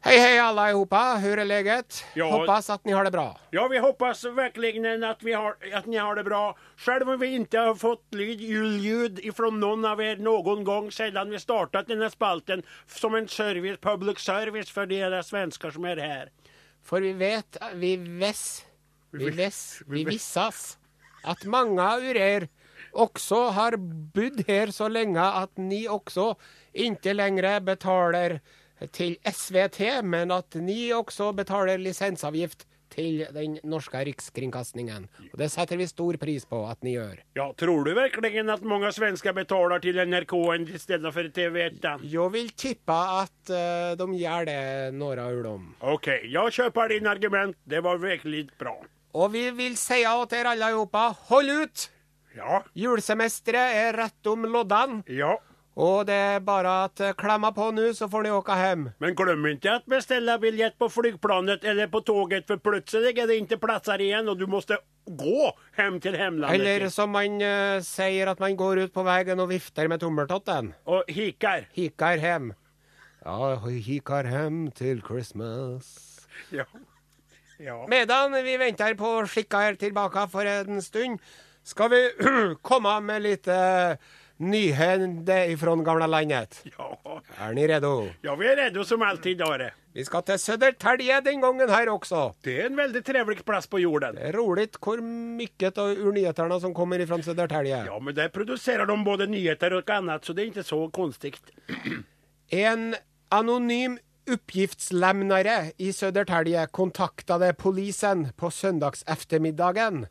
Hei, 0.00 0.18
hei, 0.18 0.38
alla 0.38 0.70
ihopa. 0.70 1.14
Hur 1.22 1.38
är 1.38 1.44
läget? 1.44 2.04
Ja. 2.14 2.30
Hoppas 2.30 2.70
att 2.70 2.84
ni 2.84 2.92
har 2.92 3.04
det 3.04 3.10
bra. 3.10 3.38
Ja, 3.50 3.68
vi 3.68 3.78
hoppas 3.78 4.24
verkligen 4.24 5.04
att, 5.04 5.22
vi 5.22 5.32
har, 5.32 5.56
att 5.74 5.86
ni 5.86 5.96
har 5.96 6.14
det 6.14 6.24
bra. 6.24 6.56
Själv 6.76 7.10
om 7.10 7.18
vi 7.20 7.34
inte 7.34 7.58
har 7.58 7.74
fått 7.74 8.14
lyd, 8.14 8.40
ljud 8.40 9.18
ifrån 9.18 9.60
någon 9.60 9.84
av 9.84 10.02
er 10.02 10.16
någon 10.16 10.64
gång 10.64 10.90
sedan 10.90 11.30
vi 11.30 11.38
startat 11.38 11.86
den 11.86 12.02
här 12.02 12.08
spalten 12.08 12.62
som 12.86 13.14
en 13.14 13.28
service, 13.28 13.78
public 13.80 14.18
service 14.18 14.70
för 14.70 14.86
de 14.86 15.22
svenskar 15.22 15.70
som 15.70 15.84
är 15.84 15.96
här. 15.96 16.28
For 16.84 17.00
vi 17.00 17.12
vet, 17.12 17.56
vi 17.74 17.96
ves, 17.96 18.64
vi 19.14 19.30
ves, 19.38 19.60
vi 19.86 20.04
vissas 20.08 20.74
at 21.24 21.46
mange 21.48 21.80
av 21.82 22.04
urer 22.04 22.48
også 22.94 23.40
har 23.56 23.76
bodd 23.78 24.44
her 24.48 24.70
så 24.74 24.90
lenge 24.92 25.22
at 25.22 25.56
ni 25.58 25.84
også 25.90 26.34
ikke 26.86 27.14
lenger 27.16 27.62
betaler 27.64 28.38
til 28.94 29.16
SVT, 29.24 30.02
men 30.04 30.34
at 30.34 30.56
ni 30.60 30.92
også 30.92 31.32
betaler 31.36 31.80
lisensavgift 31.80 32.66
til 32.94 33.24
den 33.34 33.56
norske 33.66 33.98
rikskringkastingen. 34.06 35.08
Og 35.32 35.38
det 35.40 35.48
setter 35.50 35.78
vi 35.80 35.86
stor 35.90 36.18
pris 36.20 36.44
på 36.46 36.60
at 36.68 36.78
ni 36.86 36.94
gjør. 36.94 37.22
Ja, 37.38 37.48
tror 37.58 37.86
du 37.86 37.90
virkelig 37.96 38.44
at 38.44 38.66
mange 38.66 38.92
svensker 38.94 39.34
betaler 39.34 39.82
til 39.82 39.98
NRK 39.98 40.34
i 40.76 40.78
stedet 40.78 41.14
for 41.14 41.30
TV1? 41.38 41.80
Jeg 42.06 42.32
vil 42.36 42.50
tippe 42.54 42.98
at 43.18 43.50
uh, 43.50 43.94
de 43.98 44.08
gjør 44.20 44.50
det, 44.50 44.60
Nora 44.94 45.26
av 45.30 45.42
dem. 45.48 45.70
jeg 46.04 46.58
kjøper 46.58 46.94
din 46.94 47.06
argument. 47.10 47.56
Det 47.66 47.82
var 47.82 47.98
virkelig 47.98 48.48
bra. 48.58 48.76
Og 49.14 49.32
vi 49.32 49.48
vil 49.54 49.76
si 49.78 50.02
åt 50.10 50.30
dere 50.34 50.54
alle 50.54 50.72
sammen, 50.74 51.18
hold 51.30 51.50
ut! 51.62 51.88
Ja, 52.34 52.62
Julesemesteret 52.74 53.76
er 53.78 53.98
rett 54.02 54.26
om 54.26 54.46
loddene. 54.50 55.02
ja. 55.06 55.36
Og 55.74 56.04
det 56.06 56.14
er 56.14 56.42
bare 56.46 56.72
at 56.86 57.00
eh, 57.02 57.14
klemma 57.18 57.50
på 57.54 57.72
nå, 57.74 57.88
så 57.98 58.06
får 58.06 58.28
dere 58.28 58.38
åka 58.38 58.54
hjem. 58.60 58.84
Men 59.02 59.16
glem 59.18 59.48
ikke 59.50 59.72
at 59.80 59.88
bestille 59.90 60.36
billett 60.38 60.76
på 60.78 60.86
flygplanet 60.86 61.66
eller 61.66 61.90
på 61.90 61.98
toget, 62.06 62.46
for 62.46 62.62
plutselig 62.62 63.16
er 63.18 63.26
det 63.26 63.40
ikke 63.40 63.58
plasser 63.64 64.04
igjen, 64.04 64.30
og 64.30 64.38
du 64.38 64.46
måtte 64.50 64.78
gå 65.04 65.50
hjem 65.74 65.98
til 66.04 66.14
hemlandet. 66.18 66.54
Eller 66.54 66.86
som 66.94 67.10
man 67.10 67.42
uh, 67.42 67.82
sier, 67.82 68.30
at 68.30 68.42
man 68.42 68.54
går 68.54 68.84
ut 68.84 68.94
på 68.94 69.02
veien 69.02 69.42
og 69.42 69.50
vifter 69.50 69.90
med 69.90 70.04
tommeltotten. 70.04 70.70
Og 70.86 71.10
hiker. 71.10 71.66
Hiker 71.74 72.22
hjem. 72.22 72.52
Ja, 73.24 73.54
hiker 73.66 74.30
hjem 74.30 74.68
til 74.78 75.02
Christmas. 75.02 75.90
Ja. 76.54 76.70
Ja. 77.58 77.86
Medan 77.88 78.32
vi 78.44 78.56
venter 78.56 78.94
på 78.98 79.26
skikkar 79.30 79.74
tilbake 79.78 80.26
for 80.32 80.46
en 80.46 80.82
stund, 80.82 81.20
skal 81.62 81.90
vi 81.90 82.02
komme 82.68 82.98
med 83.00 83.22
litt 83.22 83.48
uh, 83.48 83.94
nyhende 84.42 85.38
fra 85.58 85.76
gamle 85.76 86.06
landet. 86.10 86.60
Ja. 86.76 86.90
Er 87.38 87.54
ni 87.54 87.66
redo? 87.68 88.10
ja, 88.22 88.34
vi 88.36 88.48
er 88.50 88.56
redo 88.56 88.84
som 88.84 89.02
alltid, 89.02 89.42
Are. 89.42 89.70
Vi 89.94 90.04
skal 90.04 90.24
til 90.26 90.38
Södertälje 90.38 91.20
den 91.22 91.40
gangen 91.40 91.70
her 91.70 91.88
også. 91.92 92.32
Det 92.42 92.56
er 92.60 92.66
en 92.66 92.76
veldig 92.76 93.04
trevlig 93.06 93.44
plass 93.46 93.68
på 93.70 93.78
jorden. 93.78 94.16
Det 94.18 94.32
er 94.32 94.34
rolig 94.34 94.66
hvor 94.82 94.98
mye 95.00 95.70
av 95.70 95.92
urnyhetene 95.94 96.58
som 96.60 96.74
kommer 96.74 97.06
fra 97.06 97.20
Södertälje. 97.22 97.84
Ja, 97.86 97.98
men 98.02 98.14
der 98.16 98.32
produserer 98.34 98.86
de 98.90 98.96
både 99.04 99.28
nyheter 99.30 99.78
og 99.78 99.90
annet, 99.94 100.26
så 100.26 100.34
det 100.34 100.42
er 100.42 100.50
ikke 100.50 100.66
så 100.66 100.80
konstigt. 100.90 101.54
En 102.50 102.96
anonym 103.30 103.96
uppgiftslämnare 104.26 105.72
i 105.76 105.92
Södertälje 105.92 106.66
kontaktade 106.66 107.52
polisen 107.54 108.28
på 108.36 108.50
söndags 108.50 109.04
eftermiddagen 109.06 110.06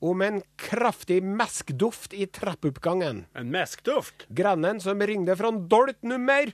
om 0.00 0.20
en 0.22 0.42
kraftig 0.56 1.22
meskduft 1.22 2.12
i 2.12 2.26
trappuppgangen. 2.26 3.24
En 3.34 3.50
meskduft? 3.50 4.14
Grannen 4.28 4.80
som 4.80 5.00
ringde 5.02 5.36
fra 5.36 5.50
dolt 5.50 6.02
nummer 6.02 6.52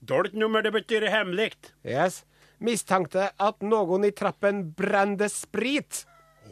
Dolt 0.00 0.32
nummer, 0.32 0.62
det 0.62 0.70
betyr 0.70 1.06
hemmelig. 1.08 1.52
yes, 1.84 2.24
Mistenkte 2.58 3.30
at 3.36 3.62
noen 3.62 4.04
i 4.04 4.10
trappen 4.12 4.72
brente 4.72 5.28
sprit 5.28 6.04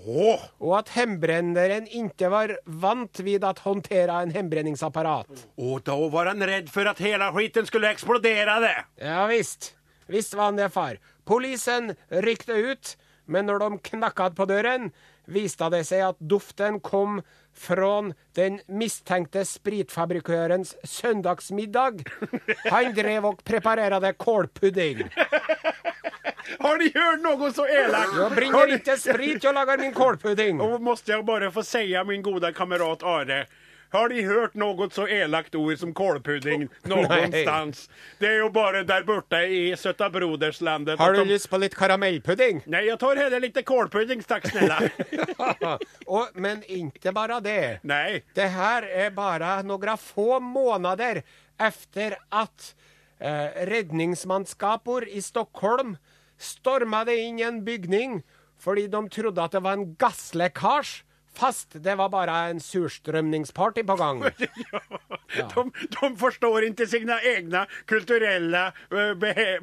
Åh, 0.07 0.41
Og 0.59 0.73
at 0.79 0.89
hembrenneren 0.97 1.85
ikke 1.87 2.31
var 2.33 2.57
vant 2.67 3.21
vid 3.23 3.45
å 3.45 3.53
håndtere 3.63 4.17
en 4.25 4.33
hembrenningsapparat. 4.35 5.45
Og 5.57 5.85
da 5.87 5.95
var 6.11 6.27
han 6.33 6.43
redd 6.43 6.73
for 6.73 6.89
at 6.91 6.99
hele 6.99 7.29
skiten 7.37 7.69
skulle 7.69 7.93
eksplodere. 7.93 8.57
det. 8.65 8.75
Ja 9.05 9.27
visst. 9.31 9.75
Visst 10.07 10.35
var 10.35 10.51
han 10.51 10.61
det, 10.61 10.71
far. 10.73 10.99
Polisen 11.25 11.95
rykte 12.09 12.53
ut, 12.53 12.97
men 13.27 13.47
når 13.47 13.63
de 13.63 13.79
knakket 13.93 14.37
på 14.39 14.47
døren, 14.51 14.91
viste 15.31 15.69
det 15.71 15.85
seg 15.87 16.03
at 16.09 16.19
duften 16.19 16.81
kom 16.83 17.21
fra 17.53 17.93
den 18.35 18.59
mistenkte 18.67 19.45
spritfabrikørens 19.47 20.75
søndagsmiddag. 20.89 22.03
Han 22.73 22.95
drev 22.97 23.29
og 23.31 23.43
preparerte 23.47 24.13
kålpudding. 24.19 25.05
Har 26.63 26.79
de 26.79 26.89
hørt 26.95 27.23
noe 27.23 27.51
så 27.55 27.65
elakt? 27.71 28.17
Jeg 28.19 28.37
bringer 28.37 28.75
ikke 28.77 28.97
sprit 29.01 29.45
jeg 29.45 29.55
lager 29.55 29.81
min 29.81 29.95
kålpudding. 29.97 30.61
Og 30.63 30.83
måste 30.83 31.15
jeg 31.15 31.25
bare 31.27 31.53
få 31.55 31.63
säga 31.63 32.05
min 32.05 32.23
gode 32.23 32.53
kamerat 32.53 33.03
Are. 33.03 33.45
Har 33.93 34.09
de 34.09 34.23
hørt 34.25 34.55
noe 34.57 34.87
så 34.93 35.05
elakt 35.07 35.55
ord 35.59 35.77
som 35.81 35.93
kålpudding 35.95 36.67
någonstans? 36.93 37.87
Det 38.19 38.31
er 38.31 38.39
jo 38.41 38.49
bare 38.55 38.83
der 38.89 39.05
borte 39.09 39.43
i 39.53 39.61
Søtta 39.77 40.09
Broderslandet. 40.13 40.99
Har 40.99 41.13
du 41.13 41.23
de- 41.23 41.33
lyst 41.35 41.51
på 41.53 41.61
litt 41.61 41.77
karamellpudding? 41.77 42.63
Nei, 42.73 42.87
jeg 42.89 42.99
tar 43.03 43.21
heller 43.21 43.43
litt 43.45 43.61
kålpudding, 43.69 44.25
takk 44.25 44.49
snälla. 44.49 44.79
og, 46.17 46.33
men 46.41 46.65
ikke 46.69 47.13
bare 47.17 47.41
det. 47.45 47.59
Nei. 47.85 48.23
Det 48.37 48.49
her 48.55 48.89
er 48.89 49.13
bare 49.17 49.59
noen 49.69 49.93
få 50.01 50.41
måneder 50.41 51.23
efter 51.61 52.17
at 52.33 52.73
eh, 53.21 53.63
redningsmannskaper 53.69 55.05
i 55.13 55.21
Stockholm 55.23 55.97
storma 56.43 57.05
det 57.07 57.21
inn 57.23 57.39
i 57.39 57.47
en 57.47 57.61
bygning 57.65 58.23
fordi 58.63 58.87
de 58.91 59.01
trodde 59.11 59.43
at 59.43 59.55
det 59.57 59.61
var 59.65 59.75
en 59.79 59.89
gasslekkasje, 59.99 61.03
fast 61.35 61.77
det 61.85 61.95
var 61.99 62.11
bare 62.13 62.37
en 62.51 62.61
surstrømningsparty 62.61 63.87
på 63.89 63.97
gang. 63.97 64.25
De, 65.33 65.63
de 65.89 66.09
forstår 66.21 66.67
ikke 66.67 66.85
sine 66.85 67.15
egne 67.25 67.63
kulturelle 67.89 68.67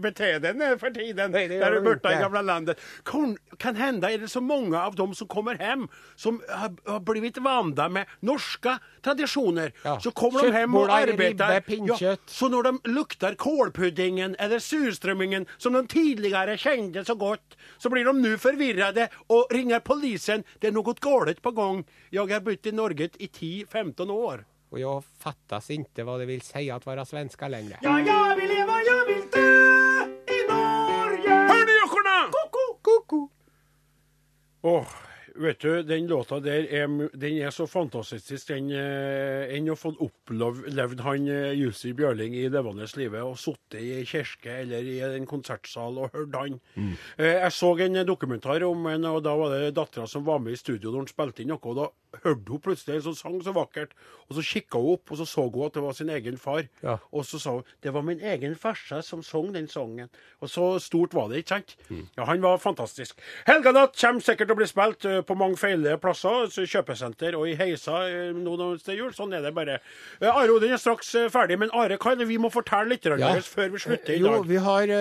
beteende 0.02 0.72
for 0.82 0.90
tiden. 0.96 1.30
Nei, 1.36 1.44
det 1.52 1.60
der 1.62 1.76
de 1.78 1.82
borte 1.86 2.10
i 2.10 2.18
gamle 2.18 2.42
landet. 2.42 2.82
Kan, 3.06 3.36
kan 3.62 3.78
hende 3.78 4.10
er 4.10 4.24
det 4.24 4.32
så 4.34 4.42
mange 4.42 4.80
av 4.80 4.98
dem 4.98 5.14
som 5.14 5.30
kommer 5.30 5.60
hjem, 5.62 5.86
som 6.18 6.40
har, 6.50 6.74
har 6.90 7.04
blitt 7.06 7.38
vant 7.46 7.78
med 7.94 8.10
norske 8.26 8.80
tradisjoner. 9.06 9.76
Ja. 9.84 10.00
Så 10.02 10.12
kommer 10.12 10.48
de 10.48 10.58
hjem 10.58 10.78
og 10.80 10.90
arbeider. 10.94 11.62
Ja, 12.02 12.16
så 12.26 12.50
når 12.50 12.72
de 12.72 12.94
lukter 12.96 13.38
kålpuddingen 13.40 14.36
eller 14.40 14.64
surstrømmingen, 14.64 15.46
som 15.58 15.78
de 15.78 15.86
tidligere 15.92 16.58
kjente 16.58 17.06
så 17.06 17.16
godt, 17.20 17.58
så 17.78 17.94
blir 17.94 18.10
de 18.10 18.16
nå 18.18 18.36
förvirrade 18.42 19.10
og 19.30 19.54
ringer 19.54 19.80
polisen. 19.86 20.44
Det 20.60 20.72
er 20.72 20.76
noe 20.76 20.98
galt 20.98 21.42
på 21.46 21.54
gång. 21.60 21.84
Jag 22.16 22.32
har 22.32 22.40
bott 22.46 22.66
i 22.66 22.74
Norge 22.76 23.10
i 23.20 23.28
10-15 23.28 24.16
år. 24.16 24.46
Og 24.70 24.78
jeg 24.78 25.06
fattas 25.24 25.70
ikke 25.74 26.06
hva 26.06 26.20
det 26.22 26.28
vil 26.30 26.42
si 26.46 26.68
at 26.70 26.86
være 26.86 27.06
svenska 27.10 27.50
lenger. 27.50 27.80
Ja, 27.86 27.96
jeg 28.06 28.38
vil 28.38 28.52
leve, 28.54 28.80
jeg 28.86 29.08
vil 29.08 29.24
dø 29.34 29.46
i 30.30 30.40
Norge. 30.50 31.38
Hør 31.50 31.64
du, 31.66 31.74
jokkorna! 31.80 32.18
Ko-ko. 32.86 33.22
Åh, 34.70 34.98
vet 35.40 35.62
du, 35.64 35.84
den 35.88 36.08
låta 36.10 36.40
der 36.44 36.68
er, 36.68 36.88
den 37.16 37.38
er 37.40 37.54
så 37.56 37.68
fantastisk. 37.70 38.50
Den 38.52 38.72
eh, 38.76 39.50
enn 39.56 39.70
å 39.72 39.78
få 39.80 39.94
opplevd 40.04 41.04
han 41.06 41.30
eh, 41.32 41.54
Jussi 41.58 41.94
Bjørling 41.98 42.36
i 42.38 42.48
levende 42.52 42.88
live 43.00 43.24
og 43.26 43.38
sittet 43.40 43.80
i 43.80 44.04
kirke 44.10 44.60
eller 44.64 44.86
i 44.86 45.00
en 45.06 45.28
konsertsal 45.30 45.98
og 46.04 46.14
hørt 46.16 46.36
han. 46.36 46.60
Mm. 46.76 46.94
jeg 47.20 47.54
så 47.56 47.72
en 47.86 48.02
dokumentar 48.08 48.64
om 48.68 48.86
en, 48.92 49.10
og 49.10 49.24
da 49.26 49.36
var 49.40 49.56
det 49.56 49.74
dattera 49.78 50.08
som 50.08 50.26
var 50.28 50.42
med 50.44 50.58
i 50.58 50.62
studio 50.62 50.92
når 50.92 51.06
han 51.06 51.12
spilte 51.14 51.44
inn 51.44 51.54
noe. 51.54 51.64
og 51.64 51.80
Da 51.80 51.90
hørte 52.24 52.52
hun 52.52 52.62
plutselig 52.64 52.98
en 52.98 53.06
som 53.10 53.18
sang 53.18 53.38
så 53.46 53.54
vakkert, 53.56 53.94
og 54.28 54.38
så 54.38 54.46
kikka 54.46 54.82
hun 54.82 54.98
opp, 54.98 55.12
og 55.12 55.20
så 55.20 55.28
så 55.30 55.46
hun 55.46 55.66
at 55.68 55.76
det 55.78 55.84
var 55.84 55.98
sin 55.98 56.10
egen 56.14 56.38
far. 56.42 56.66
Ja. 56.84 56.98
Og 57.12 57.26
så 57.28 57.40
sa 57.42 57.58
hun 57.60 57.76
det 57.84 57.94
var 57.94 58.06
min 58.06 58.22
egen 58.22 58.56
farse 58.60 59.02
som 59.06 59.24
sang 59.24 59.54
den 59.54 59.68
sangen. 59.70 60.10
Og 60.42 60.50
så 60.50 60.72
stort 60.84 61.14
var 61.14 61.30
det, 61.30 61.44
ikke 61.44 61.60
sant? 61.60 61.76
Ja, 62.18 62.26
han 62.26 62.42
var 62.42 62.58
fantastisk. 62.58 63.20
Helganatt 63.48 63.98
kommer 64.00 64.26
sikkert 64.26 64.50
til 64.50 64.58
å 64.58 64.60
bli 64.60 64.70
spilt 64.70 65.06
eh, 65.06 65.22
på 65.30 65.38
mange 65.38 65.60
feile 65.62 65.96
plasser. 66.02 66.50
Kjøpesenter 66.70 67.36
og 67.38 67.46
i 67.50 67.56
heisa 67.60 68.02
eh, 68.10 68.32
nå 68.36 68.56
er 68.58 68.98
jul. 68.98 69.12
Sånn 69.16 69.36
er 69.38 69.44
det 69.46 69.54
bare. 69.58 69.78
Eh, 70.20 70.30
Are 70.30 70.50
Odin 70.56 70.74
er 70.76 70.82
straks 70.82 71.14
eh, 71.20 71.30
ferdig, 71.34 71.60
men 71.62 71.72
Are, 71.78 71.98
hva 72.02 72.14
er 72.16 72.20
det 72.24 72.28
vi 72.32 72.40
må 72.42 72.50
fortelle 72.54 72.90
litt 72.96 73.06
Ja. 73.10 73.34
før 73.46 73.70
vi 73.74 73.84
slutter 73.86 74.16
i 74.16 74.20
Jo, 74.20 74.34
dag? 74.40 74.48
vi 74.50 74.60
har 74.66 74.94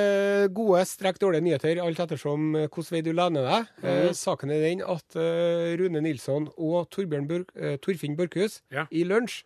gode 0.55 0.85
strekk 0.89 1.19
dårlige 1.23 1.45
nyheter, 1.49 1.81
alt 1.83 1.99
ettersom 2.05 2.53
hvilken 2.69 2.93
vei 2.95 3.03
du 3.03 3.13
lener 3.17 3.49
deg. 3.49 3.73
Mm. 3.83 4.13
saken 4.15 4.51
er 4.53 4.61
den 4.65 4.83
at 4.85 5.17
Rune 5.81 6.01
Nilsson 6.05 6.49
og 6.57 6.89
Torbjørn 6.95 7.27
Bur 7.29 7.45
Torfinn 7.85 8.17
Borchhus 8.19 8.61
Ja. 8.73 8.87
i 8.91 9.05
lunsj 9.05 9.43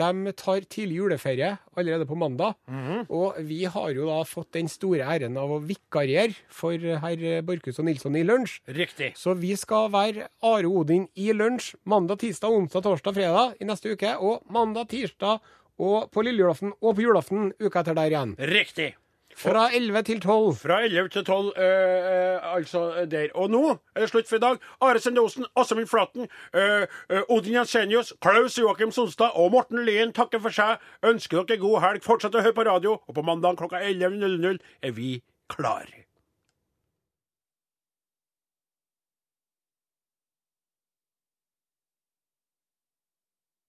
de 0.00 0.32
tar 0.38 0.64
tidlig 0.72 0.98
juleferie 1.00 1.50
allerede 1.76 2.06
på 2.08 2.16
mandag. 2.18 2.54
Og 3.12 3.38
vi 3.44 3.64
har 3.68 3.90
jo 3.92 4.06
da 4.08 4.20
fått 4.28 4.52
den 4.56 4.70
store 4.72 5.04
æren 5.04 5.36
av 5.40 5.52
å 5.52 5.60
vikariere 5.62 6.36
for 6.52 6.76
herr 6.78 7.42
Borchhus 7.46 7.80
og 7.82 7.88
Nilsson 7.88 8.16
i 8.16 8.24
lunsj. 8.26 8.60
Riktig. 8.72 9.12
Så 9.20 9.36
vi 9.38 9.54
skal 9.60 9.90
være 9.92 10.28
Are 10.48 10.68
Odin 10.70 11.08
i 11.14 11.32
lunsj 11.36 11.74
mandag, 11.84 12.22
tirsdag, 12.24 12.52
onsdag, 12.52 12.86
torsdag, 12.86 13.18
fredag 13.18 13.60
i 13.60 13.68
neste 13.68 13.92
uke. 13.92 14.16
Og 14.20 14.42
mandag, 14.52 14.88
tirsdag 14.92 15.42
og 15.82 16.10
på 16.12 16.22
lille 16.24 16.44
julaften 16.44 16.74
og 16.80 16.96
på 16.96 17.06
julaften 17.06 17.52
uka 17.60 17.80
etter 17.82 17.96
der 17.96 18.12
igjen. 18.12 18.36
Riktig. 18.38 18.92
Fra 19.36 19.68
11 19.74 20.02
til 20.02 20.20
12. 20.20 20.56
Fra 20.56 20.82
11 20.84 21.08
til 21.08 21.24
12, 21.24 21.52
eh, 21.56 21.64
eh, 21.64 22.54
altså 22.54 23.06
der. 23.10 23.28
Og 23.34 23.50
nå 23.50 23.62
er 23.94 24.00
det 24.00 24.10
slutt 24.10 24.28
for 24.28 24.36
i 24.36 24.44
dag. 24.44 24.58
Are 24.80 24.98
Sendosen, 24.98 25.46
Åsemund 25.56 25.86
Flaten, 25.86 26.28
eh, 26.54 26.86
eh, 27.10 27.22
Odin 27.28 27.54
Jensenius, 27.54 28.12
Klaus 28.20 28.58
Joakim 28.58 28.92
Sonstad 28.92 29.34
og 29.34 29.50
Morten 29.50 29.84
Lien 29.84 30.12
takker 30.12 30.40
for 30.40 30.50
seg. 30.50 30.78
Ønsker 31.02 31.44
dere 31.44 31.58
god 31.58 31.80
helg. 31.80 32.04
Fortsett 32.04 32.34
å 32.34 32.44
høre 32.44 32.56
på 32.56 32.68
radio, 32.68 32.98
og 33.08 33.14
på 33.14 33.22
mandag 33.22 33.56
klokka 33.56 33.80
11.00 33.80 34.58
er 34.82 34.90
vi 34.90 35.22
klar. 35.48 36.01